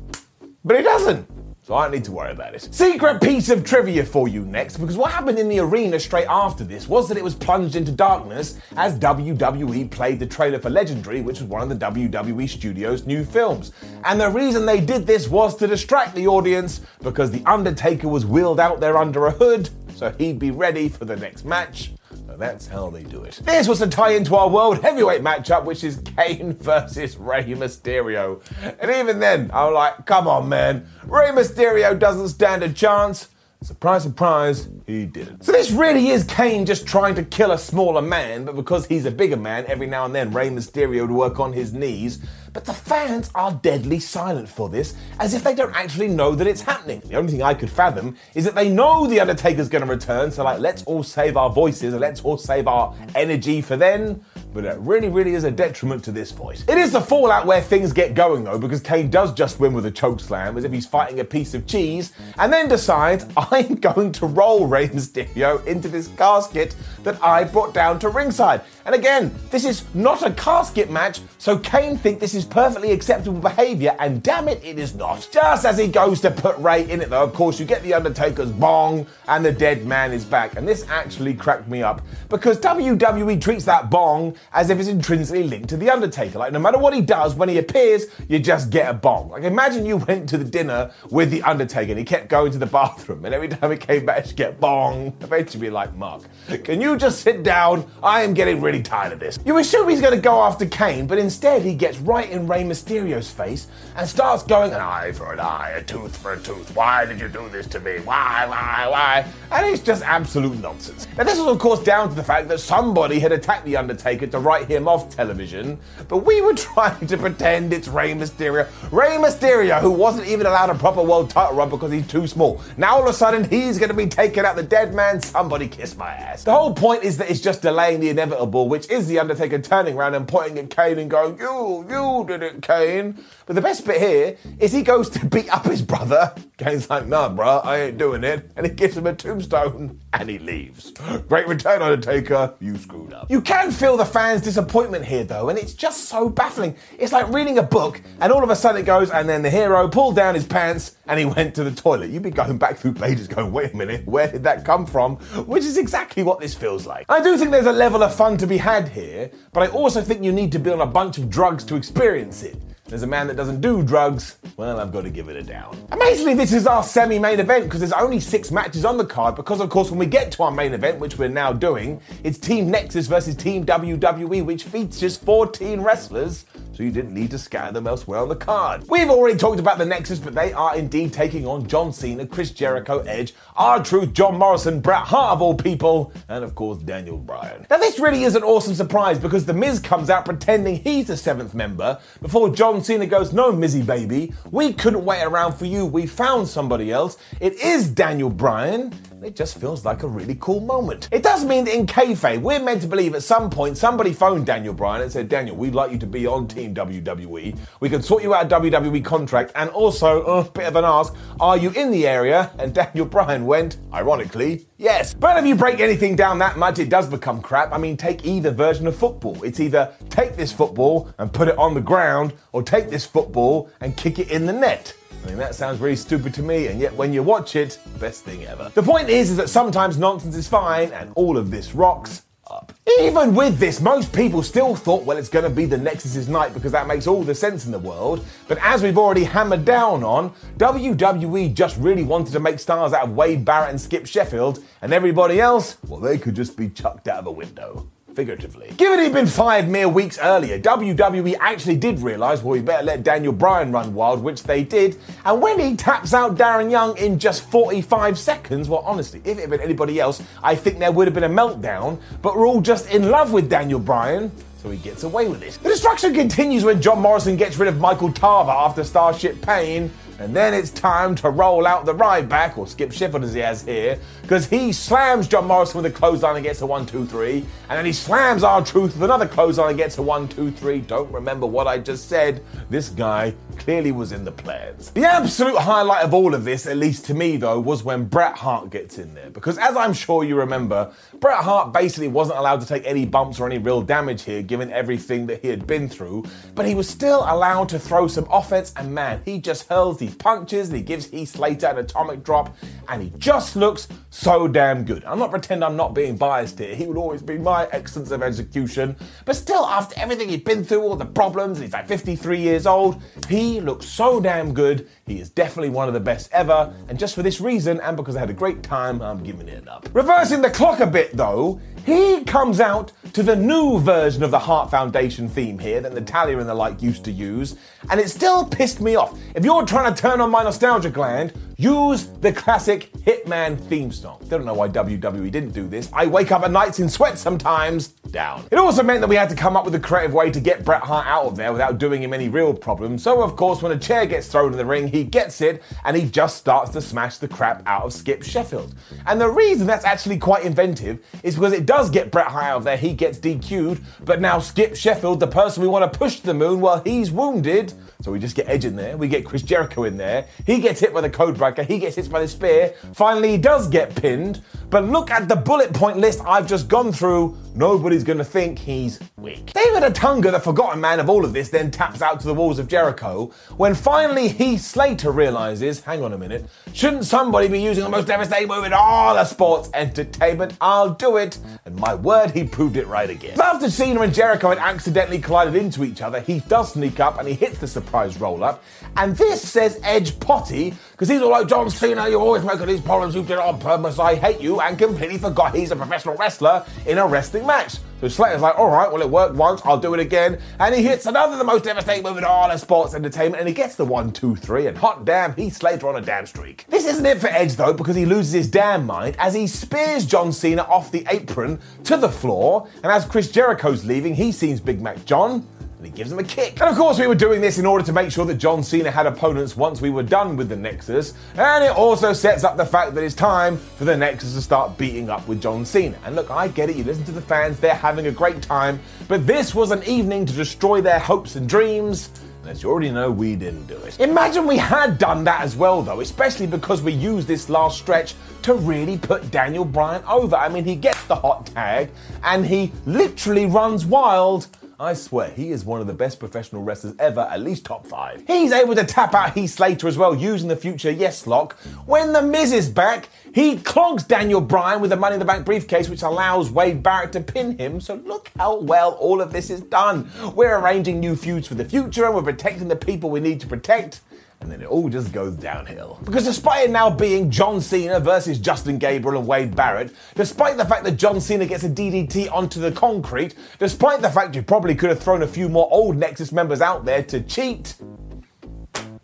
But 0.64 0.78
he 0.78 0.84
doesn't. 0.84 1.37
So 1.68 1.76
I 1.76 1.84
don't 1.84 1.96
need 1.96 2.06
to 2.06 2.14
worry 2.14 2.32
about 2.32 2.56
it. 2.56 2.74
Secret 2.74 3.22
piece 3.22 3.50
of 3.50 3.66
trivia 3.66 4.06
for 4.06 4.30
you 4.30 4.46
next, 4.46 4.78
because 4.78 4.96
what 4.96 5.12
happened 5.12 5.38
in 5.38 5.50
the 5.50 5.60
arena 5.60 6.00
straight 6.00 6.28
after 6.30 6.64
this 6.64 6.88
was 6.88 7.10
that 7.10 7.18
it 7.18 7.24
was 7.26 7.36
plunged 7.36 7.76
into 7.76 7.92
darkness 7.92 8.58
as 8.78 8.98
WWE 8.98 9.92
played 9.92 10.18
the 10.18 10.26
trailer 10.26 10.60
for 10.60 10.70
Legendary, 10.70 11.20
which 11.20 11.42
was 11.42 11.50
one 11.50 11.62
of 11.62 11.68
the 11.68 11.76
WWE 11.76 12.48
studios' 12.48 13.06
new 13.06 13.26
films. 13.26 13.74
And 14.06 14.18
the 14.18 14.30
reason 14.30 14.66
they 14.66 14.80
did 14.80 15.06
this 15.06 15.28
was 15.28 15.58
to 15.58 15.68
distract 15.68 16.16
the 16.16 16.26
audience 16.26 16.80
because 17.02 17.32
The 17.32 17.44
Undertaker 17.46 18.08
was 18.08 18.26
wheeled 18.26 18.62
out 18.62 18.80
there 18.80 18.98
under 18.98 19.26
a 19.28 19.32
hood, 19.32 19.70
so 19.94 20.12
he'd 20.12 20.40
be 20.40 20.52
ready 20.52 20.88
for 20.88 21.04
the 21.04 21.18
next 21.18 21.44
match. 21.44 21.92
That's 22.38 22.68
how 22.68 22.90
they 22.90 23.04
do 23.04 23.24
it. 23.24 23.40
This 23.44 23.68
was 23.68 23.80
to 23.80 23.88
tie 23.88 24.12
into 24.12 24.36
our 24.36 24.48
World 24.48 24.82
Heavyweight 24.82 25.22
matchup, 25.24 25.66
which 25.66 25.84
is 25.84 26.02
Kane 26.18 26.54
versus 26.62 27.18
Rey 27.18 27.46
Mysterio. 27.46 28.42
And 28.80 28.92
even 28.92 29.20
then, 29.20 29.50
I'm 29.54 29.74
like, 29.74 30.06
come 30.06 30.28
on, 30.28 30.48
man. 30.48 30.88
Rey 31.06 31.30
Mysterio 31.30 31.98
doesn't 31.98 32.30
stand 32.30 32.64
a 32.64 32.72
chance. 32.72 33.30
Surprise, 33.64 34.04
surprise, 34.04 34.70
he 34.86 35.06
didn't. 35.06 35.44
So 35.44 35.52
this 35.52 35.72
really 35.72 36.10
is 36.10 36.24
Kane 36.26 36.64
just 36.64 36.86
trying 36.86 37.16
to 37.16 37.24
kill 37.24 37.52
a 37.52 37.58
smaller 37.58 38.04
man, 38.04 38.46
but 38.46 38.56
because 38.56 38.86
he's 38.86 39.06
a 39.06 39.12
bigger 39.12 39.36
man, 39.36 39.66
every 39.68 39.88
now 39.88 40.06
and 40.06 40.14
then 40.14 40.32
Rey 40.32 40.50
Mysterio 40.50 41.02
would 41.02 41.12
work 41.12 41.40
on 41.40 41.54
his 41.54 41.74
knees. 41.74 42.20
But 42.54 42.66
the 42.66 42.74
fans 42.74 43.32
are 43.34 43.52
deadly 43.52 44.00
silent 44.00 44.48
for 44.48 44.70
this, 44.70 44.96
as 45.20 45.34
if 45.34 45.44
they 45.44 45.56
don't 45.56 45.76
actually 45.76 46.08
know 46.08 46.36
that 46.36 46.46
it's 46.46 46.62
happening. 46.62 47.02
The 47.06 47.16
only 47.16 47.32
thing 47.32 47.42
I 47.42 47.56
could 47.56 47.72
fathom 47.72 48.16
is 48.36 48.46
that 48.46 48.54
they 48.54 48.70
know 48.70 49.08
The 49.08 49.20
Undertaker's 49.20 49.70
gonna 49.70 49.88
return, 49.88 50.32
so 50.32 50.44
like, 50.44 50.60
let's 50.60 50.84
all 50.84 51.02
save 51.02 51.36
our 51.36 51.50
voices 51.50 51.94
and 51.94 52.02
let's 52.02 52.22
all 52.22 52.38
save 52.38 52.68
our 52.68 52.94
energy 53.16 53.62
for 53.62 53.76
then. 53.76 54.24
But 54.58 54.66
it 54.66 54.80
really, 54.80 55.08
really 55.08 55.36
is 55.36 55.44
a 55.44 55.52
detriment 55.52 56.04
to 56.06 56.12
this 56.12 56.32
voice. 56.32 56.64
It 56.68 56.80
is 56.80 56.92
the 56.92 57.00
fallout 57.00 57.46
where 57.46 57.62
things 57.62 57.94
get 57.94 58.16
going 58.16 58.44
though, 58.44 58.58
because 58.58 58.82
Kane 58.82 59.08
does 59.08 59.32
just 59.32 59.60
win 59.60 59.72
with 59.72 59.86
a 59.86 59.92
chokeslam 59.92 60.58
as 60.58 60.64
if 60.64 60.72
he's 60.72 60.88
fighting 60.88 61.20
a 61.20 61.24
piece 61.24 61.54
of 61.54 61.68
cheese, 61.68 62.12
and 62.40 62.52
then 62.52 62.68
decides, 62.68 63.28
I'm 63.38 63.76
going 63.76 64.12
to 64.14 64.26
roll 64.26 64.66
Rey 64.66 64.88
Mysterio 64.88 65.64
into 65.68 65.88
this 65.90 66.08
casket 66.08 66.76
that 67.04 67.24
I 67.24 67.44
brought 67.44 67.76
down 67.76 68.00
to 68.00 68.10
ringside. 68.10 68.62
And 68.88 68.96
again, 68.96 69.36
this 69.52 69.66
is 69.66 69.84
not 69.94 70.26
a 70.26 70.32
casket 70.32 70.90
match, 70.90 71.20
so 71.40 71.58
Kane 71.58 71.98
thinks 71.98 72.22
this 72.22 72.34
is 72.34 72.46
perfectly 72.46 72.94
acceptable 72.94 73.42
behavior, 73.42 73.94
and 74.00 74.24
damn 74.24 74.48
it, 74.48 74.64
it 74.64 74.80
is 74.80 74.96
not. 74.96 75.28
Just 75.30 75.66
as 75.66 75.78
he 75.78 75.90
goes 75.90 76.22
to 76.22 76.32
put 76.32 76.58
Rey 76.58 76.90
in 76.90 77.02
it, 77.02 77.10
though, 77.10 77.22
of 77.22 77.34
course, 77.34 77.60
you 77.60 77.66
get 77.66 77.84
the 77.84 77.94
Undertaker's 77.94 78.50
bong, 78.50 79.06
and 79.28 79.44
the 79.44 79.52
dead 79.52 79.86
man 79.86 80.14
is 80.14 80.24
back. 80.24 80.56
And 80.56 80.66
this 80.66 80.88
actually 80.88 81.34
cracked 81.34 81.68
me 81.68 81.84
up 81.84 82.02
because 82.30 82.58
WWE 82.62 83.42
treats 83.42 83.66
that 83.66 83.90
bong 83.90 84.38
as 84.54 84.70
if 84.70 84.80
it's 84.80 84.88
intrinsically 84.88 85.44
linked 85.44 85.68
to 85.68 85.76
the 85.76 85.90
Undertaker. 85.90 86.40
Like, 86.40 86.54
no 86.54 86.60
matter 86.60 86.78
what 86.78 86.94
he 86.94 87.02
does, 87.02 87.36
when 87.36 87.50
he 87.50 87.58
appears, 87.58 88.06
you 88.30 88.40
just 88.40 88.70
get 88.70 88.90
a 88.90 88.94
bong. 88.94 89.32
Like, 89.32 89.44
imagine 89.44 89.86
you 89.86 89.98
went 89.98 90.30
to 90.30 90.38
the 90.38 90.46
dinner 90.46 90.92
with 91.12 91.30
the 91.30 91.44
Undertaker 91.44 91.92
and 91.92 92.00
he 92.00 92.06
kept 92.06 92.30
going 92.30 92.54
to 92.54 92.58
the 92.58 92.66
bathroom, 92.78 93.26
and 93.26 93.36
every 93.36 93.50
time 93.50 93.70
he 93.70 93.78
came 93.78 94.06
back, 94.06 94.28
you 94.28 94.34
get 94.34 94.62
bong. 94.62 95.14
Eventually, 95.22 95.68
be 95.68 95.70
like, 95.70 95.94
Mark, 95.96 96.24
can 96.64 96.80
you 96.80 96.96
just 96.96 97.20
sit 97.20 97.44
down? 97.44 97.86
I 98.02 98.22
am 98.22 98.34
getting 98.34 98.62
really 98.62 98.77
tired 98.82 99.14
of 99.14 99.20
this. 99.20 99.38
You 99.46 99.58
assume 99.58 99.90
he's 99.90 100.02
going 100.02 100.16
to 100.16 100.22
go 100.22 100.42
after 100.42 100.66
Kane, 100.66 101.08
but 101.08 101.18
instead 101.18 101.62
he 101.62 101.74
gets 101.74 101.98
right 102.00 102.30
in 102.30 102.48
Rey 102.48 102.64
Mysterio's 102.64 103.30
face 103.30 103.68
and 103.96 104.08
starts 104.08 104.44
going 104.44 104.74
an 104.74 104.82
eye 104.82 105.12
for 105.12 105.34
an 105.34 105.40
eye, 105.40 105.72
a 105.76 105.84
tooth 105.84 106.16
for 106.16 106.34
a 106.34 106.40
tooth. 106.40 106.76
Why 106.76 107.06
did 107.06 107.20
you 107.20 107.28
do 107.28 107.50
this 107.50 107.68
to 107.68 107.80
me? 107.80 108.00
Why, 108.00 108.46
why, 108.48 108.88
why? 108.90 109.26
And 109.52 109.66
it's 109.68 109.84
just 109.84 110.04
absolute 110.04 110.60
nonsense. 110.60 111.08
Now, 111.18 111.24
this 111.24 111.38
was, 111.38 111.48
of 111.48 111.60
course, 111.60 111.84
down 111.84 112.10
to 112.10 112.16
the 112.16 112.24
fact 112.24 112.48
that 112.50 112.60
somebody 112.60 113.20
had 113.20 113.32
attacked 113.32 113.66
The 113.66 113.78
Undertaker 113.78 114.28
to 114.28 114.40
write 114.40 114.68
him 114.68 114.88
off 114.88 115.10
television, 115.16 115.78
but 116.08 116.20
we 116.20 116.42
were 116.42 116.54
trying 116.56 117.08
to 117.08 117.18
pretend 117.18 117.74
it's 117.74 117.88
Rey 117.88 118.14
Mysterio. 118.14 118.68
Rey 118.92 119.18
Mysterio, 119.18 119.80
who 119.80 119.92
wasn't 119.92 120.28
even 120.28 120.46
allowed 120.46 120.70
a 120.70 120.76
proper 120.76 121.02
world 121.02 121.30
title 121.30 121.56
run 121.56 121.70
because 121.70 121.92
he's 121.92 122.08
too 122.08 122.28
small. 122.28 122.62
Now 122.78 122.96
all 122.96 123.04
of 123.04 123.10
a 123.10 123.14
sudden 123.14 123.50
he's 123.50 123.78
going 123.78 123.90
to 123.90 123.96
be 123.96 124.08
taking 124.08 124.46
out 124.46 124.56
the 124.56 124.64
dead 124.64 124.94
man. 124.94 125.22
Somebody 125.22 125.68
kiss 125.68 125.96
my 125.98 126.10
ass. 126.10 126.44
The 126.44 126.52
whole 126.52 126.74
point 126.74 127.04
is 127.04 127.18
that 127.18 127.30
it's 127.30 127.42
just 127.42 127.62
delaying 127.62 128.00
the 128.00 128.10
inevitable, 128.10 128.67
which 128.68 128.90
is 128.90 129.08
the 129.08 129.20
Undertaker 129.20 129.60
turning 129.60 129.96
around 129.96 130.16
and 130.16 130.28
pointing 130.28 130.60
at 130.60 130.70
Kane 130.70 131.00
and 131.00 131.10
going, 131.10 131.38
"You, 131.40 131.86
you 131.90 132.26
did 132.28 132.44
it, 132.44 132.62
Kane." 132.62 133.18
But 133.46 133.56
the 133.56 133.62
best 133.62 133.86
bit 133.86 134.00
here 134.00 134.38
is 134.60 134.72
he 134.72 134.84
goes 134.84 135.10
to 135.12 135.26
beat 135.26 135.50
up 135.50 135.66
his 135.66 135.82
brother. 135.82 136.34
Kane's 136.58 136.90
like, 136.90 137.08
"Nah, 137.08 137.30
bro, 137.30 137.60
I 137.60 137.78
ain't 137.78 137.98
doing 137.98 138.24
it," 138.24 138.50
and 138.56 138.66
he 138.66 138.72
gives 138.72 138.98
him 138.98 139.08
a 139.08 139.16
tombstone 139.16 140.00
and 140.14 140.30
he 140.30 140.40
leaves. 140.40 140.92
Great 141.28 141.48
return, 141.48 141.82
Undertaker. 141.82 142.54
You 142.60 142.78
screwed 142.78 143.14
up. 143.14 143.30
You 143.30 143.42
can 143.42 143.72
feel 143.72 143.98
the 143.98 144.06
fans' 144.06 144.42
disappointment 144.42 145.06
here, 145.06 145.24
though, 145.24 145.50
and 145.50 145.58
it's 145.58 145.74
just 145.74 146.06
so 146.06 146.30
baffling. 146.30 146.76
It's 147.00 147.14
like 147.14 147.30
reading 147.30 147.58
a 147.58 147.64
book, 147.64 148.02
and 148.20 148.32
all 148.32 148.44
of 148.44 148.50
a 148.50 148.56
sudden 148.56 148.82
it 148.82 148.86
goes, 148.86 149.10
and 149.10 149.28
then 149.30 149.42
the 149.42 149.50
hero 149.50 149.88
pulled 149.88 150.16
down 150.16 150.36
his 150.36 150.46
pants 150.46 150.97
and 151.08 151.20
he 151.20 151.26
went 151.26 151.56
to 151.56 151.64
the 151.64 151.72
toilet. 151.72 152.10
You'd 152.10 152.24
be 152.24 152.30
going 152.30 152.58
back 152.58 152.78
through 152.78 152.94
pages 152.94 153.28
going, 153.28 153.52
wait 153.52 153.74
a 153.74 153.78
minute, 153.78 154.06
where 154.06 154.32
did 154.32 154.44
that 154.44 154.66
come 154.66 154.86
from? 154.86 155.18
Which 155.46 155.64
is 155.64 155.78
exactly 155.78 156.24
what 156.24 156.40
this 156.40 156.54
feels 156.54 156.86
like. 156.86 157.06
I 157.10 157.22
do 157.22 157.38
think 157.38 157.52
there's 157.52 157.66
a 157.66 157.72
level 157.72 158.04
of 158.04 158.14
fun 158.14 158.38
to 158.38 158.48
be 158.48 158.58
had 158.58 158.90
here, 158.90 159.32
but 159.54 159.64
I 159.64 159.68
also 159.68 160.02
think 160.02 160.24
you 160.24 160.32
need 160.32 160.52
to 160.52 160.60
be 160.60 160.72
on 160.72 160.82
a 160.82 160.86
bunch 160.86 161.18
of 161.18 161.30
drugs 161.30 161.64
to 161.66 161.76
experience 161.76 162.44
it. 162.44 162.56
There's 162.88 163.04
a 163.04 163.08
man 163.08 163.28
that 163.28 163.36
doesn't 163.36 163.60
do 163.60 163.84
drugs, 163.84 164.38
well, 164.56 164.80
I've 164.80 164.94
got 164.94 165.02
to 165.02 165.10
give 165.10 165.28
it 165.28 165.36
a 165.36 165.44
down. 165.44 165.78
Amazingly, 165.92 166.36
this 166.36 166.54
is 166.54 166.66
our 166.66 166.82
semi 166.82 167.20
main 167.20 167.40
event 167.40 167.66
because 167.66 167.82
there's 167.82 167.92
only 167.92 168.22
six 168.22 168.50
matches 168.50 168.86
on 168.86 168.98
the 168.98 169.06
card. 169.06 169.36
Because, 169.36 169.60
of 169.60 169.70
course, 169.70 169.90
when 169.90 170.00
we 170.00 170.06
get 170.06 170.32
to 170.32 170.44
our 170.44 170.52
main 170.52 170.74
event, 170.74 170.98
which 170.98 171.18
we're 171.18 171.28
now 171.28 171.52
doing, 171.52 172.00
it's 172.24 172.38
Team 172.38 172.72
Nexus 172.72 173.08
versus 173.08 173.36
Team 173.36 173.66
WWE, 173.66 174.46
which 174.46 174.64
features 174.64 175.18
14 175.18 175.82
wrestlers 175.82 176.46
so 176.78 176.84
you 176.84 176.92
didn't 176.92 177.14
need 177.16 177.32
to 177.32 177.40
scatter 177.40 177.74
them 177.74 177.88
elsewhere 177.88 178.20
on 178.20 178.30
the 178.30 178.36
card. 178.36 178.88
We've 178.88 179.10
already 179.10 179.36
talked 179.36 179.60
about 179.60 179.80
the 179.80 179.86
Nexus, 179.86 180.20
but 180.20 180.36
they 180.36 180.54
are 180.54 180.78
indeed 180.78 181.12
taking 181.12 181.48
on 181.48 181.68
John 181.68 181.92
Cena, 181.92 182.28
Chris 182.28 182.52
Jericho, 182.52 183.00
Edge, 183.00 183.34
R-Truth, 183.56 184.14
John 184.14 184.38
Morrison, 184.38 184.80
Bret 184.80 185.02
Hart 185.02 185.34
of 185.34 185.42
all 185.42 185.56
people, 185.56 186.14
and 186.30 186.44
of 186.44 186.54
course 186.54 186.78
Daniel 186.78 187.18
Bryan. 187.18 187.66
Now 187.72 187.78
this 187.78 187.98
really 187.98 188.26
is 188.26 188.36
an 188.36 188.44
awesome 188.44 188.76
surprise 188.76 189.18
because 189.18 189.48
The 189.48 189.54
Miz 189.54 189.80
comes 189.80 190.12
out 190.12 190.24
pretending 190.24 190.76
he's 190.76 191.08
the 191.08 191.18
seventh 191.18 191.56
member 191.56 192.00
before 192.22 192.54
John 192.54 192.77
Cena 192.84 193.06
goes, 193.06 193.34
no 193.34 193.52
Mizzy 193.52 193.86
baby, 193.86 194.34
we 194.52 194.74
couldn't 194.74 195.06
wait 195.06 195.24
around 195.24 195.54
for 195.54 195.66
you, 195.66 195.86
we 195.86 196.06
found 196.06 196.48
somebody 196.48 196.92
else. 196.92 197.18
It 197.40 197.54
is 197.54 197.90
Daniel 197.90 198.30
Bryan. 198.30 198.94
It 199.28 199.36
just 199.36 199.58
feels 199.58 199.84
like 199.84 200.04
a 200.04 200.08
really 200.08 200.38
cool 200.40 200.62
moment. 200.62 201.10
It 201.12 201.22
does 201.22 201.44
mean 201.44 201.66
that 201.66 201.76
in 201.76 201.86
kayfabe, 201.86 202.42
we're 202.42 202.62
meant 202.62 202.82
to 202.84 202.88
believe 202.88 203.14
at 203.14 203.24
some 203.24 203.50
point 203.50 203.78
somebody 203.78 204.14
phoned 204.14 204.46
Daniel 204.46 204.74
Bryan 204.74 205.02
and 205.02 205.12
said, 205.12 205.28
Daniel, 205.28 205.58
we'd 205.58 205.76
like 205.76 205.92
you 205.92 205.98
to 205.98 206.08
be 206.08 206.26
on 206.26 206.48
Team 206.48 206.74
WWE. 206.74 207.60
We 207.82 207.90
can 207.90 208.02
sort 208.02 208.24
you 208.24 208.34
out 208.34 208.50
a 208.50 208.56
WWE 208.56 209.04
contract. 209.04 209.52
And 209.56 209.70
also, 209.72 210.24
a 210.24 210.36
uh, 210.38 210.44
bit 210.44 210.64
of 210.64 210.78
an 210.78 210.86
ask, 210.86 211.14
are 211.42 211.58
you 211.58 211.72
in 211.72 211.92
the 211.92 212.08
area? 212.08 212.52
And 212.58 212.74
Daniel 212.74 213.06
Bryan 213.06 213.46
went, 213.46 213.76
ironically, 213.94 214.66
yes. 214.78 215.14
But 215.14 215.36
if 215.36 215.46
you 215.46 215.56
break 215.56 215.82
anything 215.82 216.16
down 216.16 216.40
that 216.40 216.58
much, 216.58 216.80
it 216.80 216.88
does 216.88 217.10
become 217.10 217.42
crap. 217.42 217.74
I 217.74 217.78
mean, 217.78 217.98
take 217.98 218.26
either 218.26 218.52
version 218.52 218.88
of 218.88 218.96
football. 218.96 219.44
It's 219.44 219.60
either 219.60 219.94
take 220.10 220.38
this 220.38 220.54
football 220.54 221.14
and 221.18 221.34
put 221.34 221.50
it 221.50 221.58
on 221.58 221.74
the 221.74 221.82
ground, 221.82 222.32
or 222.54 222.64
take 222.64 222.90
this 222.90 223.06
football 223.06 223.70
and 223.82 223.98
kick 223.98 224.20
it 224.20 224.32
in 224.32 224.46
the 224.46 224.54
net. 224.54 224.94
I 225.24 225.28
mean, 225.28 225.38
that 225.38 225.56
sounds 225.56 225.80
really 225.80 225.96
stupid 225.96 226.34
to 226.36 226.42
me, 226.42 226.68
and 226.68 226.80
yet 226.80 226.94
when 226.94 227.12
you 227.12 227.24
watch 227.24 227.56
it, 227.56 227.80
best 228.00 228.24
thing 228.24 228.46
ever. 228.46 228.72
The 228.74 228.84
point 228.84 229.10
is, 229.10 229.30
is 229.30 229.38
that 229.38 229.50
sometimes 229.50 229.98
nonsense 229.98 230.36
is 230.36 230.48
fine, 230.48 230.92
and 230.92 231.12
all 231.16 231.38
of 231.38 231.52
this 231.52 231.76
rocks 231.76 232.24
up. 232.50 232.72
Even 233.00 233.36
with 233.36 233.58
this, 233.58 233.82
most 233.82 234.14
people 234.14 234.42
still 234.42 234.76
thought, 234.76 235.04
well, 235.04 235.18
it's 235.18 235.30
going 235.30 235.44
to 235.44 235.50
be 235.50 235.66
the 235.66 235.78
Nexus's 235.78 236.30
night 236.30 236.54
because 236.54 236.72
that 236.72 236.88
makes 236.88 237.08
all 237.08 237.24
the 237.24 237.36
sense 237.36 237.66
in 237.66 237.72
the 237.72 237.80
world. 237.80 238.26
But 238.48 238.58
as 238.62 238.82
we've 238.82 238.98
already 238.98 239.26
hammered 239.26 239.66
down 239.66 240.04
on, 240.04 240.34
WWE 240.58 241.54
just 241.54 241.78
really 241.78 242.04
wanted 242.04 242.32
to 242.34 242.40
make 242.40 242.60
stars 242.60 242.94
out 242.94 243.04
of 243.04 243.12
Wade 243.12 243.44
Barrett 243.44 243.72
and 243.72 243.82
Skip 243.82 244.06
Sheffield, 244.06 244.64
and 244.82 244.94
everybody 244.94 245.42
else, 245.42 245.78
well, 245.88 246.00
they 246.00 246.18
could 246.18 246.36
just 246.36 246.56
be 246.56 246.70
chucked 246.70 247.08
out 247.08 247.20
of 247.20 247.28
a 247.28 247.32
window 247.32 247.88
figuratively. 248.18 248.74
Given 248.78 249.00
he'd 249.00 249.14
been 249.14 249.28
fired 249.28 249.70
mere 249.70 249.88
weeks 249.88 250.18
earlier, 250.18 250.60
WWE 250.60 251.36
actually 251.40 251.76
did 251.76 252.00
realise, 252.00 252.42
well, 252.42 252.54
we 252.54 252.62
better 252.62 252.84
let 252.84 253.04
Daniel 253.04 253.32
Bryan 253.32 253.72
run 253.72 253.94
wild, 253.94 254.24
which 254.24 254.42
they 254.42 254.64
did. 254.64 254.98
And 255.24 255.40
when 255.40 255.60
he 255.60 255.76
taps 255.76 256.16
out 256.16 256.36
Darren 256.36 256.72
Young 256.72 256.98
in 256.98 257.20
just 257.20 257.48
45 257.52 258.18
seconds, 258.18 258.70
well, 258.70 258.82
honestly, 258.84 259.22
if 259.24 259.38
it 259.38 259.42
had 259.42 259.52
been 259.52 259.62
anybody 259.62 260.00
else, 260.00 260.24
I 260.42 260.56
think 260.56 260.80
there 260.80 260.92
would 260.92 261.06
have 261.06 261.14
been 261.14 261.26
a 261.26 261.30
meltdown. 261.30 262.00
But 262.24 262.36
we're 262.36 262.48
all 262.48 262.60
just 262.60 262.90
in 262.90 263.12
love 263.12 263.34
with 263.34 263.52
Daniel 263.52 263.80
Bryan 263.80 264.32
so 264.64 264.72
he 264.72 264.78
gets 264.80 265.04
away 265.04 265.28
with 265.28 265.44
it. 265.44 265.54
The 265.62 265.70
destruction 265.70 266.16
continues 266.16 266.64
when 266.64 266.82
John 266.82 267.00
Morrison 267.00 267.36
gets 267.36 267.58
rid 267.58 267.70
of 267.70 267.80
Michael 267.80 268.12
Tarver 268.12 268.50
after 268.50 268.84
Starship 268.84 269.40
Pain 269.44 269.92
and 270.20 270.36
then 270.36 270.54
it's 270.54 270.70
time 270.70 271.16
to 271.16 271.30
roll 271.30 271.68
out 271.68 271.86
the 271.86 271.94
Ryback, 271.94 272.58
or 272.58 272.68
Skip 272.68 272.92
Sheffield 272.92 273.24
as 273.24 273.34
he 273.34 273.40
has 273.42 273.64
here, 273.64 274.00
because 274.22 274.48
he 274.48 274.74
slams 274.74 275.28
John 275.28 275.46
Morrison 275.46 275.82
with 275.82 275.92
a 275.92 275.96
clothesline 275.96 276.36
and 276.36 276.44
gets 276.44 276.62
a 276.62 276.66
1 276.66 276.86
2 276.86 277.06
3. 277.06 277.46
And 277.70 277.78
then 277.78 277.86
he 277.86 277.94
slams 277.94 278.44
R-Truth 278.44 278.94
with 278.94 279.04
another 279.04 279.28
clothesline 279.28 279.70
and 279.70 279.78
gets 279.78 279.98
a 279.98 280.02
1 280.02 280.28
2 280.30 280.52
3. 280.52 280.82
Don't 280.82 281.12
remember 281.12 281.46
what 281.46 281.68
I 281.68 281.78
just 281.78 282.10
said. 282.10 282.44
This 282.70 282.90
guy 282.90 283.34
clearly 283.58 283.92
was 283.92 284.12
in 284.12 284.26
the 284.26 284.32
plans. 284.32 284.92
The 284.92 285.06
absolute 285.06 285.58
highlight 285.58 286.04
of 286.04 286.14
all 286.14 286.34
of 286.34 286.44
this, 286.44 286.66
at 286.66 286.78
least 286.78 287.06
to 287.06 287.14
me 287.14 287.38
though, 287.38 287.60
was 287.60 287.84
when 287.84 288.06
Bret 288.06 288.38
Hart 288.38 288.70
gets 288.70 288.98
in 288.98 289.14
there. 289.14 289.30
Because 289.30 289.58
as 289.58 289.76
I'm 289.76 289.94
sure 289.94 290.24
you 290.24 290.36
remember, 290.36 290.92
Bret 291.20 291.44
Hart 291.44 291.74
basically 291.74 292.08
wasn't 292.08 292.40
allowed 292.40 292.62
to 292.62 292.68
take 292.68 292.86
any 292.86 293.06
bumps 293.06 293.40
or 293.40 293.46
any 293.46 293.58
real 293.58 293.82
damage 293.82 294.24
here, 294.24 294.42
given 294.42 294.72
everything 294.72 295.28
that 295.28 295.42
he 295.42 295.50
had 295.50 295.68
been 295.68 295.90
through. 295.90 296.26
But 296.56 296.66
he 296.66 296.76
was 296.76 296.90
still 296.90 297.22
allowed 297.22 297.70
to 297.70 297.80
throw 297.80 298.08
some 298.08 298.28
offense, 298.32 298.74
and 298.76 298.94
man, 298.94 299.22
he 299.26 299.40
just 299.40 299.68
hurls 299.68 299.98
the 299.98 300.07
these 300.08 300.16
punches 300.16 300.70
and 300.70 300.78
he 300.78 300.84
gives 300.84 301.08
Heath 301.08 301.30
Slater 301.30 301.68
an 301.68 301.78
atomic 301.78 302.24
drop 302.24 302.56
and 302.88 303.02
he 303.02 303.12
just 303.18 303.56
looks 303.56 303.88
so 304.10 304.48
damn 304.48 304.84
good. 304.84 305.04
I'm 305.06 305.20
not 305.20 305.32
pretending 305.32 305.64
I'm 305.64 305.76
not 305.76 305.94
being 305.94 306.18
biased 306.18 306.60
here. 306.60 306.74
He 306.74 306.88
will 306.88 306.98
always 306.98 307.22
be 307.22 307.38
my 307.38 307.68
excellence 307.72 308.12
of 308.12 308.24
execution. 308.24 308.96
But 309.26 309.36
still, 309.36 309.66
after 309.66 310.00
everything 310.00 310.30
he's 310.30 310.42
been 310.42 310.64
through, 310.64 310.82
all 310.82 310.96
the 310.96 311.06
problems, 311.06 311.60
he's 311.60 311.74
like 311.74 311.88
53 311.88 312.40
years 312.40 312.66
old, 312.66 313.02
he 313.28 313.60
looks 313.60 313.86
so 313.86 314.20
damn 314.20 314.54
good. 314.54 314.88
He 315.06 315.20
is 315.20 315.30
definitely 315.30 315.70
one 315.70 315.88
of 315.88 315.94
the 315.94 316.00
best 316.00 316.30
ever. 316.32 316.74
And 316.88 316.98
just 316.98 317.16
for 317.16 317.24
this 317.24 317.42
reason, 317.42 317.80
and 317.82 317.98
because 317.98 318.16
I 318.16 318.20
had 318.20 318.30
a 318.30 318.34
great 318.34 318.64
time, 318.64 319.02
I'm 319.02 319.24
giving 319.24 319.48
it 319.48 319.68
up. 319.68 319.90
Reversing 319.94 320.42
the 320.42 320.50
clock 320.50 320.80
a 320.80 320.88
bit 320.88 321.16
though, 321.16 321.60
he 321.88 322.26
comes 322.26 322.60
out 322.60 322.92
to 323.14 323.24
the 323.24 323.36
new 323.38 323.80
version 323.80 324.22
of 324.22 324.30
the 324.30 324.40
Heart 324.40 324.70
Foundation 324.70 325.30
theme 325.30 325.58
here 325.58 325.80
that 325.80 325.94
Natalya 325.94 326.38
and 326.38 326.50
the 326.50 326.54
like 326.54 326.82
used 326.82 327.06
to 327.06 327.12
use, 327.12 327.56
and 327.90 327.98
it 327.98 328.10
still 328.10 328.46
pissed 328.46 328.82
me 328.82 328.98
off. 328.98 329.18
If 329.36 329.46
you're 329.46 329.66
trying 329.66 329.94
to 329.94 330.02
turn 330.02 330.20
on 330.20 330.30
my 330.30 330.44
nostalgia 330.44 330.90
gland, 330.90 331.32
use 331.58 332.06
the 332.22 332.32
classic 332.32 332.92
Hitman 332.94 333.60
theme 333.60 333.92
song. 333.92 334.24
Don't 334.30 334.46
know 334.46 334.54
why 334.54 334.70
WWE 334.70 335.32
didn't 335.32 335.52
do 335.52 335.68
this. 335.68 335.90
I 335.92 336.06
wake 336.06 336.32
up 336.32 336.44
at 336.44 336.52
nights 336.52 336.80
in 336.80 336.88
sweat 336.88 337.18
sometimes. 337.18 337.90
Down. 338.08 338.46
It 338.52 338.58
also 338.58 338.84
meant 338.84 339.02
that 339.02 339.10
we 339.10 339.16
had 339.16 339.28
to 339.30 339.36
come 339.36 339.58
up 339.58 339.66
with 339.66 339.76
a 339.76 339.80
creative 339.80 340.14
way 340.14 340.32
to 340.32 340.40
get 340.40 340.64
Bret 340.64 340.82
Hart 340.82 341.06
out 341.08 341.26
of 341.26 341.36
there 341.36 341.52
without 341.52 341.78
doing 341.78 342.02
him 342.02 342.14
any 342.14 342.30
real 342.30 342.54
problems. 342.54 343.04
So, 343.04 343.22
of 343.22 343.36
course, 343.36 343.62
when 343.62 343.74
a 343.74 343.78
chair 343.78 344.06
gets 344.06 344.28
thrown 344.30 344.54
in 344.54 344.58
the 344.58 344.66
ring, 344.66 344.88
he 344.88 345.04
gets 345.04 345.42
it 345.42 345.62
and 345.84 345.98
he 345.98 346.08
just 346.08 346.38
starts 346.38 346.72
to 346.72 346.82
smash 346.82 347.18
the 347.18 347.28
crap 347.28 347.64
out 347.68 347.84
of 347.84 347.92
Skip 347.92 348.24
Sheffield. 348.24 348.76
And 349.06 349.20
the 349.20 349.30
reason 349.30 349.68
that's 349.68 349.84
actually 349.84 350.20
quite 350.20 350.46
inventive 350.46 351.00
is 351.22 351.36
because 351.36 351.52
it 351.52 351.66
does 351.66 351.90
get 351.90 352.12
Bret 352.12 352.28
Hart 352.28 352.46
out 352.46 352.58
of 352.58 352.64
there, 352.64 352.78
he 352.78 352.94
gets 352.94 353.20
DQ'd, 353.20 353.82
but 354.06 354.22
now 354.22 354.40
Skip 354.40 354.76
Sheffield, 354.76 355.20
the 355.20 355.28
person 355.28 355.62
we 355.62 355.68
want 355.68 355.92
to 355.92 356.00
push 356.00 356.20
to 356.22 356.26
the 356.26 356.34
moon, 356.34 356.62
well, 356.62 356.82
he's 356.86 357.12
wounded. 357.12 357.74
So 358.02 358.12
we 358.12 358.20
just 358.20 358.36
get 358.36 358.48
Edge 358.48 358.64
in 358.64 358.76
there, 358.76 358.96
we 358.96 359.08
get 359.08 359.26
Chris 359.26 359.42
Jericho 359.42 359.84
in 359.84 359.98
there, 359.98 360.28
he 360.46 360.60
gets 360.60 360.80
hit 360.80 360.94
by 360.94 361.02
the 361.02 361.10
code 361.10 361.38
breaker, 361.52 361.64
he 361.72 361.80
gets 361.80 361.96
hit 361.96 362.10
by 362.10 362.22
the 362.22 362.28
spear, 362.28 362.74
finally 362.94 363.32
he 363.32 363.38
does 363.38 363.68
get 363.68 363.96
pinned, 363.96 364.42
but 364.70 364.84
look 364.86 365.10
at 365.10 365.28
the 365.28 365.36
bullet 365.36 365.74
point 365.74 365.98
list 365.98 366.22
I've 366.26 366.48
just 366.48 366.68
gone 366.68 366.92
through. 366.92 367.38
Nobody's 367.56 368.04
gonna 368.04 368.24
think 368.24 368.60
he's 368.60 369.00
weak. 369.18 369.52
David 369.54 369.82
Otunga, 369.84 370.32
the 370.32 370.40
forgotten 370.40 370.80
man 370.80 371.00
of 371.00 371.10
all 371.10 371.26
of 371.26 371.34
this, 371.34 371.50
then 371.50 371.72
taps 371.72 372.02
out 372.02 372.20
to 372.20 372.28
the 372.28 372.34
walls 372.34 372.60
of 372.60 372.68
Jericho 372.68 373.32
when 373.56 373.74
finally 373.74 374.28
Heath 374.28 374.62
Slater 374.62 375.12
realizes, 375.12 375.82
hang 375.82 376.04
on 376.04 376.14
a 376.14 376.18
minute, 376.18 376.46
shouldn't 376.74 377.06
somebody 377.06 377.48
be 377.48 377.60
using 377.60 377.84
the 377.84 377.90
most 377.90 378.08
devastating 378.08 378.48
move 378.48 378.66
in 378.66 378.74
all 378.74 379.18
of 379.18 379.28
sports 379.28 379.70
entertainment? 379.74 380.54
I'll 380.62 380.94
do 380.94 381.18
it. 381.18 381.40
And 381.66 381.76
my 381.76 381.96
word, 381.96 382.32
he 382.32 382.44
proved 382.44 382.78
it 382.78 382.88
right 382.88 383.10
again. 383.10 383.40
After 383.42 383.70
Cena 383.72 384.02
and 384.02 384.14
Jericho 384.14 384.50
had 384.50 384.60
accidentally 384.60 385.20
collided 385.20 385.56
into 385.56 385.84
each 385.84 386.02
other, 386.02 386.20
Heath 386.20 386.48
does 386.48 386.74
sneak 386.74 387.00
up 387.00 387.18
and 387.18 387.28
he 387.28 387.34
hits 387.34 387.58
the 387.58 387.68
surprise 387.68 388.20
roll 388.20 388.44
up. 388.44 388.64
And 388.98 389.16
this 389.16 389.42
says 389.42 389.80
Edge 389.84 390.20
potty, 390.20 390.74
because 390.92 391.10
he's 391.10 391.22
all 391.22 391.34
like, 391.38 391.48
John 391.48 391.70
Cena, 391.70 392.10
you're 392.10 392.20
always 392.20 392.44
making 392.44 392.66
these 392.66 392.82
problems, 392.82 393.14
you 393.14 393.22
did 393.22 393.34
it 393.34 393.40
on 393.40 393.60
purpose, 393.60 394.00
I 394.00 394.16
hate 394.16 394.42
you, 394.42 394.60
and 394.60 394.76
completely 394.76 395.20
forgot 395.20 395.54
he's 395.54 395.70
a 395.70 395.76
professional 395.76 396.16
wrestler 396.16 396.66
in 396.88 396.98
a 396.98 397.06
wrestling 397.06 397.46
match. 397.46 397.76
So 398.02 398.08
Slater's 398.08 398.42
like, 398.42 398.58
all 398.58 398.70
right, 398.70 398.92
well, 398.92 399.02
it 399.04 399.10
worked 399.10 399.36
once, 399.36 399.62
I'll 399.64 399.80
do 399.80 399.94
it 399.94 400.00
again. 400.00 400.40
And 400.60 400.74
he 400.74 400.82
hits 400.82 401.06
another 401.06 401.38
the 401.38 401.44
most 401.44 401.64
devastating 401.64 402.04
move 402.04 402.18
in 402.18 402.24
all 402.24 402.50
of 402.50 402.60
sports 402.60 402.96
entertainment, 402.96 403.40
and 403.40 403.48
he 403.48 403.54
gets 403.54 403.76
the 403.76 403.86
one, 403.86 404.12
two, 404.12 404.36
three, 404.36 404.66
and 404.66 404.76
hot 404.76 405.06
damn, 405.06 405.36
he's 405.36 405.56
Slater 405.58 405.88
on 405.88 405.96
a 405.96 406.02
damn 406.02 406.26
streak. 406.26 406.66
This 406.70 406.88
isn't 406.88 407.06
it 407.06 407.20
for 407.20 407.28
Edge, 407.28 407.56
though, 407.56 407.74
because 407.74 407.96
he 407.96 408.06
loses 408.06 408.34
his 408.34 408.50
damn 408.50 408.88
mind 408.88 409.16
as 409.20 409.36
he 409.36 409.46
spears 409.46 410.08
John 410.08 410.32
Cena 410.32 410.64
off 410.64 410.92
the 410.92 411.06
apron 411.12 411.60
to 411.84 411.98
the 411.98 412.10
floor, 412.10 412.68
and 412.82 412.92
as 412.92 413.06
Chris 413.06 413.32
Jericho's 413.32 413.86
leaving, 413.86 414.16
he 414.16 414.32
sees 414.32 414.60
Big 414.60 414.82
Match 414.82 415.06
John 415.06 415.48
and 415.78 415.86
he 415.86 415.92
gives 415.92 416.12
him 416.12 416.20
a 416.20 416.24
kick. 416.24 416.60
And 416.60 416.70
of 416.70 416.76
course, 416.76 416.98
we 416.98 417.08
were 417.08 417.16
doing 417.16 417.40
this 417.40 417.60
in 417.60 417.66
order 417.66 417.86
to 417.86 417.94
make 417.94 418.12
sure 418.12 418.26
that 418.26 418.36
John 418.36 418.64
Cena 418.64 418.90
had 418.90 419.06
opponents 419.06 419.56
once 419.56 419.80
we 419.80 419.92
were 419.92 420.04
done 420.04 420.36
with 420.36 420.50
the 420.50 420.56
Nexus, 420.56 421.14
and 421.36 421.64
it 421.64 421.72
also 421.72 422.14
sets 422.14 422.44
up 422.44 422.58
the 422.58 422.66
fact 422.66 422.96
that 422.96 423.04
it's 423.04 423.16
time 423.16 423.58
for 423.58 423.86
the 423.86 423.96
Nexus 423.96 424.34
to 424.34 424.42
start 424.42 424.78
beating 424.78 425.10
up 425.10 425.28
with 425.28 425.42
John 425.42 425.66
Cena. 425.66 425.98
And 426.04 426.16
look, 426.16 426.32
I 426.32 426.48
get 426.48 426.70
it, 426.70 426.76
you 426.76 426.84
listen 426.84 427.04
to 427.06 427.12
the 427.12 427.22
fans, 427.22 427.60
they're 427.60 427.76
having 427.76 428.08
a 428.08 428.12
great 428.12 428.42
time, 428.42 428.80
but 429.08 429.28
this 429.28 429.54
was 429.54 429.72
an 429.72 429.84
evening 429.84 430.26
to 430.26 430.34
destroy 430.34 430.82
their 430.82 431.00
hopes 431.00 431.36
and 431.36 431.48
dreams. 431.48 432.10
and 432.42 432.50
As 432.50 432.64
you 432.64 432.72
already 432.72 432.90
know, 432.90 433.12
we 433.12 433.36
didn't 433.36 433.68
do 433.68 433.78
it. 433.78 434.00
Imagine 434.00 434.48
we 434.48 434.58
had 434.58 434.98
done 434.98 435.24
that 435.26 435.42
as 435.42 435.56
well, 435.56 435.84
though, 435.84 436.00
especially 436.00 436.48
because 436.48 436.82
we 436.82 436.92
used 436.92 437.28
this 437.28 437.50
last 437.50 437.78
stretch 437.78 438.16
to 438.42 438.56
really 438.56 438.98
put 438.98 439.30
Daniel 439.30 439.66
Bryan 439.66 440.04
over. 440.08 440.36
I 440.36 440.50
mean, 440.50 440.64
he 440.64 440.76
gets 440.76 441.04
the 441.06 441.16
hot 441.16 441.46
tag 441.46 441.92
and 442.24 442.46
he 442.46 442.72
literally 442.88 443.46
runs 443.46 443.86
wild 443.86 444.48
I 444.80 444.94
swear, 444.94 445.32
he 445.32 445.50
is 445.50 445.66
one 445.66 445.82
of 445.82 445.88
the 445.88 445.94
best 445.94 446.20
professional 446.20 446.62
wrestlers 446.62 446.94
ever, 447.00 447.22
at 447.22 447.42
least 447.42 447.66
top 447.66 447.88
five. 447.88 448.24
He's 448.28 448.52
able 448.52 448.76
to 448.76 448.84
tap 448.84 449.16
out 449.16 449.34
Heath 449.34 449.50
Slater 449.50 449.88
as 449.88 449.98
well, 449.98 450.14
using 450.14 450.50
the 450.50 450.56
future 450.56 450.92
yes 450.92 451.26
lock. 451.26 451.58
When 451.88 452.14
The 452.14 452.22
Miz 452.22 452.52
is 452.52 452.70
back, 452.70 453.10
he 453.34 453.58
clogs 453.58 454.04
Daniel 454.04 454.40
Bryan 454.40 454.80
with 454.80 454.92
the 454.92 454.96
Money 454.96 455.16
in 455.16 455.20
the 455.20 455.26
Bank 455.26 455.48
briefcase, 455.48 455.90
which 455.90 456.04
allows 456.04 456.52
Wade 456.52 456.84
Barrett 456.84 457.12
to 457.14 457.22
pin 457.22 457.58
him. 457.58 457.82
So 457.82 457.96
look 457.96 458.30
how 458.38 458.60
well 458.60 458.92
all 459.00 459.20
of 459.20 459.34
this 459.34 459.50
is 459.50 459.62
done. 459.62 460.12
We're 460.36 460.60
arranging 460.60 461.00
new 461.00 461.16
feuds 461.16 461.48
for 461.48 461.56
the 461.56 461.66
future 461.66 462.06
and 462.06 462.14
we're 462.14 462.22
protecting 462.22 462.68
the 462.68 462.76
people 462.76 463.10
we 463.10 463.20
need 463.20 463.42
to 463.42 463.48
protect 463.48 464.02
and 464.42 464.52
then 464.52 464.62
it 464.62 464.68
all 464.68 464.90
just 464.90 465.12
goes 465.12 465.36
downhill. 465.36 466.00
Because 466.04 466.26
despite 466.26 466.70
it 466.70 466.72
now 466.72 466.90
being 466.90 467.32
John 467.32 467.60
Cena 467.60 468.00
versus 468.00 468.40
Justin 468.40 468.78
Gabriel 468.78 469.20
and 469.20 469.28
Wade 469.28 469.56
Barrett, 469.56 469.94
despite 470.16 470.58
the 470.58 470.66
fact 470.66 470.84
that 470.84 470.98
John 470.98 471.20
Cena 471.20 471.46
gets 471.46 471.64
a 471.64 471.70
DDT 471.70 472.32
onto 472.32 472.60
the 472.60 472.72
concrete, 472.72 473.36
despite 473.60 474.02
the 474.02 474.10
fact 474.10 474.36
you 474.36 474.44
probably 474.44 474.76
could 474.76 474.90
have 474.90 475.00
thrown 475.00 475.24
a 475.24 475.28
few 475.28 475.50
more 475.50 475.68
old 475.72 475.98
Nexus 475.98 476.32
members 476.32 476.62
out 476.62 476.86
there 476.86 477.04
to 477.04 477.22
cheat, 477.22 477.76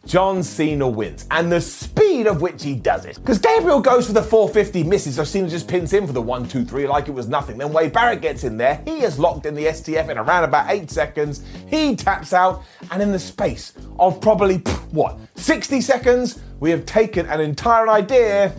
John 0.05 0.43
Cena 0.43 0.87
wins, 0.87 1.25
and 1.31 1.51
the 1.51 1.61
speed 1.61 2.27
of 2.27 2.41
which 2.41 2.61
he 2.61 2.75
does 2.75 3.05
it. 3.05 3.15
Because 3.15 3.39
Gabriel 3.39 3.79
goes 3.79 4.07
for 4.07 4.13
the 4.13 4.21
450, 4.21 4.83
misses, 4.83 5.15
so 5.15 5.23
Cena 5.23 5.47
just 5.47 5.67
pins 5.67 5.93
him 5.93 6.05
for 6.05 6.13
the 6.13 6.21
1 6.21 6.47
2 6.47 6.65
3 6.65 6.87
like 6.87 7.07
it 7.07 7.13
was 7.13 7.27
nothing. 7.27 7.57
Then 7.57 7.71
Wade 7.71 7.93
Barrett 7.93 8.21
gets 8.21 8.43
in 8.43 8.57
there, 8.57 8.81
he 8.85 9.03
is 9.03 9.17
locked 9.17 9.45
in 9.45 9.55
the 9.55 9.65
STF 9.65 10.09
in 10.09 10.17
around 10.17 10.43
about 10.43 10.69
8 10.69 10.91
seconds, 10.91 11.43
he 11.67 11.95
taps 11.95 12.33
out, 12.33 12.63
and 12.91 13.01
in 13.01 13.11
the 13.11 13.19
space 13.19 13.73
of 13.97 14.19
probably, 14.19 14.57
what, 14.91 15.17
60 15.35 15.79
seconds, 15.79 16.41
we 16.59 16.69
have 16.69 16.85
taken 16.85 17.25
an 17.27 17.39
entire 17.39 17.87
idea 17.89 18.53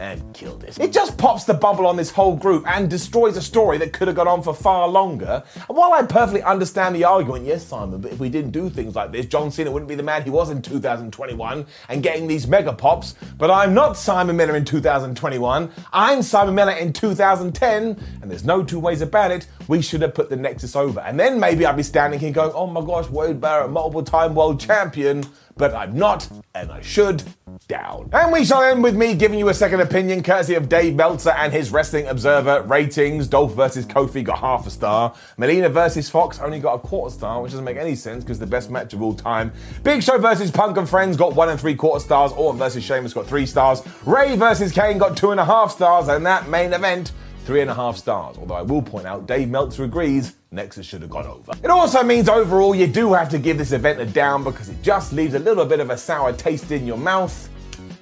and 0.00 0.34
killed 0.34 0.64
it. 0.64 0.78
It 0.80 0.92
just 0.92 1.18
pops 1.18 1.44
the 1.44 1.52
bubble 1.54 1.86
on 1.86 1.96
this 1.96 2.10
whole 2.10 2.34
group 2.34 2.66
and 2.66 2.88
destroys 2.88 3.36
a 3.36 3.42
story 3.42 3.76
that 3.78 3.92
could 3.92 4.08
have 4.08 4.16
gone 4.16 4.26
on 4.26 4.42
for 4.42 4.54
far 4.54 4.88
longer. 4.88 5.44
And 5.54 5.76
while 5.76 5.92
I 5.92 6.02
perfectly 6.02 6.42
understand 6.42 6.96
the 6.96 7.04
argument, 7.04 7.44
yes, 7.44 7.66
Simon, 7.66 8.00
but 8.00 8.10
if 8.10 8.18
we 8.18 8.30
didn't 8.30 8.52
do 8.52 8.70
things 8.70 8.96
like 8.96 9.12
this, 9.12 9.26
John 9.26 9.50
Cena 9.50 9.70
wouldn't 9.70 9.88
be 9.88 9.94
the 9.94 10.02
man 10.02 10.24
he 10.24 10.30
was 10.30 10.48
in 10.48 10.62
2021 10.62 11.66
and 11.90 12.02
getting 12.02 12.26
these 12.26 12.46
mega 12.46 12.72
pops. 12.72 13.14
But 13.36 13.50
I'm 13.50 13.74
not 13.74 13.96
Simon 13.96 14.36
Miller 14.36 14.56
in 14.56 14.64
2021. 14.64 15.70
I'm 15.92 16.22
Simon 16.22 16.54
Miller 16.54 16.72
in 16.72 16.94
2010, 16.94 18.02
and 18.22 18.30
there's 18.30 18.44
no 18.44 18.64
two 18.64 18.80
ways 18.80 19.02
about 19.02 19.30
it. 19.30 19.46
We 19.68 19.82
should 19.82 20.00
have 20.00 20.14
put 20.14 20.30
the 20.30 20.36
Nexus 20.36 20.74
over. 20.74 21.00
And 21.00 21.20
then 21.20 21.38
maybe 21.38 21.66
I'd 21.66 21.76
be 21.76 21.82
standing 21.82 22.18
here 22.18 22.32
going, 22.32 22.52
oh 22.54 22.66
my 22.66 22.80
gosh, 22.80 23.08
Wade 23.10 23.40
Barrett, 23.40 23.70
multiple 23.70 24.02
time 24.02 24.34
world 24.34 24.58
champion 24.58 25.24
but 25.60 25.74
I'm 25.74 25.94
not, 25.94 26.26
and 26.54 26.72
I 26.72 26.80
should. 26.80 27.22
Down. 27.68 28.08
And 28.12 28.32
we 28.32 28.44
shall 28.44 28.62
end 28.62 28.82
with 28.82 28.96
me 28.96 29.14
giving 29.14 29.38
you 29.38 29.48
a 29.50 29.54
second 29.54 29.80
opinion, 29.80 30.22
courtesy 30.22 30.54
of 30.54 30.68
Dave 30.68 30.94
Meltzer 30.94 31.30
and 31.30 31.52
his 31.52 31.70
Wrestling 31.70 32.06
Observer 32.06 32.62
ratings. 32.62 33.28
Dolph 33.28 33.54
versus 33.54 33.84
Kofi 33.84 34.24
got 34.24 34.38
half 34.38 34.66
a 34.66 34.70
star. 34.70 35.14
Melina 35.36 35.68
versus 35.68 36.08
Fox 36.08 36.40
only 36.40 36.58
got 36.58 36.74
a 36.74 36.78
quarter 36.78 37.14
star, 37.14 37.42
which 37.42 37.52
doesn't 37.52 37.64
make 37.64 37.76
any 37.76 37.94
sense 37.94 38.24
because 38.24 38.38
the 38.38 38.46
best 38.46 38.70
match 38.70 38.94
of 38.94 39.02
all 39.02 39.14
time. 39.14 39.52
Big 39.82 40.02
Show 40.02 40.16
versus 40.18 40.50
Punk 40.50 40.78
and 40.78 40.88
Friends 40.88 41.16
got 41.16 41.34
one 41.34 41.50
and 41.50 41.60
three 41.60 41.74
quarter 41.74 42.02
stars. 42.02 42.32
Orton 42.32 42.58
versus 42.58 42.82
Sheamus 42.82 43.12
got 43.12 43.26
three 43.26 43.46
stars. 43.46 43.82
Rey 44.06 44.36
versus 44.36 44.72
Kane 44.72 44.96
got 44.96 45.16
two 45.16 45.30
and 45.30 45.38
a 45.38 45.44
half 45.44 45.70
stars, 45.70 46.08
and 46.08 46.24
that 46.24 46.48
main 46.48 46.72
event 46.72 47.12
three 47.50 47.62
and 47.62 47.68
a 47.68 47.74
half 47.74 47.96
stars. 47.96 48.38
Although 48.38 48.54
I 48.54 48.62
will 48.62 48.80
point 48.80 49.08
out, 49.08 49.26
Dave 49.26 49.48
Meltzer 49.48 49.82
agrees 49.82 50.36
Nexus 50.52 50.86
should 50.86 51.02
have 51.02 51.10
gone 51.10 51.26
over. 51.26 51.50
It 51.64 51.68
also 51.68 52.04
means 52.04 52.28
overall 52.28 52.76
you 52.76 52.86
do 52.86 53.12
have 53.12 53.28
to 53.30 53.40
give 53.40 53.58
this 53.58 53.72
event 53.72 54.00
a 54.00 54.06
down 54.06 54.44
because 54.44 54.68
it 54.68 54.80
just 54.84 55.12
leaves 55.12 55.34
a 55.34 55.40
little 55.40 55.64
bit 55.64 55.80
of 55.80 55.90
a 55.90 55.96
sour 55.96 56.32
taste 56.32 56.70
in 56.70 56.86
your 56.86 56.96
mouth. 56.96 57.48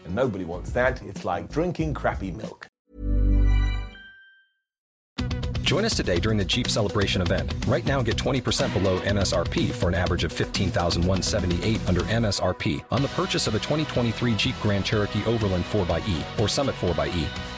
And 0.04 0.14
nobody 0.14 0.44
wants 0.44 0.70
that. 0.72 1.00
It's 1.00 1.24
like 1.24 1.48
drinking 1.48 1.94
crappy 1.94 2.30
milk. 2.30 2.68
Join 5.62 5.86
us 5.86 5.96
today 5.96 6.20
during 6.20 6.36
the 6.36 6.44
Jeep 6.44 6.68
Celebration 6.68 7.22
event. 7.22 7.54
Right 7.66 7.86
now, 7.86 8.02
get 8.02 8.16
20% 8.16 8.74
below 8.74 9.00
MSRP 9.00 9.70
for 9.70 9.88
an 9.88 9.94
average 9.94 10.24
of 10.24 10.32
15178 10.32 11.88
under 11.88 12.02
MSRP 12.02 12.84
on 12.90 13.00
the 13.00 13.08
purchase 13.08 13.46
of 13.46 13.54
a 13.54 13.58
2023 13.60 14.34
Jeep 14.34 14.54
Grand 14.60 14.84
Cherokee 14.84 15.24
Overland 15.24 15.64
4xE 15.64 16.38
or 16.38 16.48
Summit 16.48 16.74
4xE. 16.74 17.57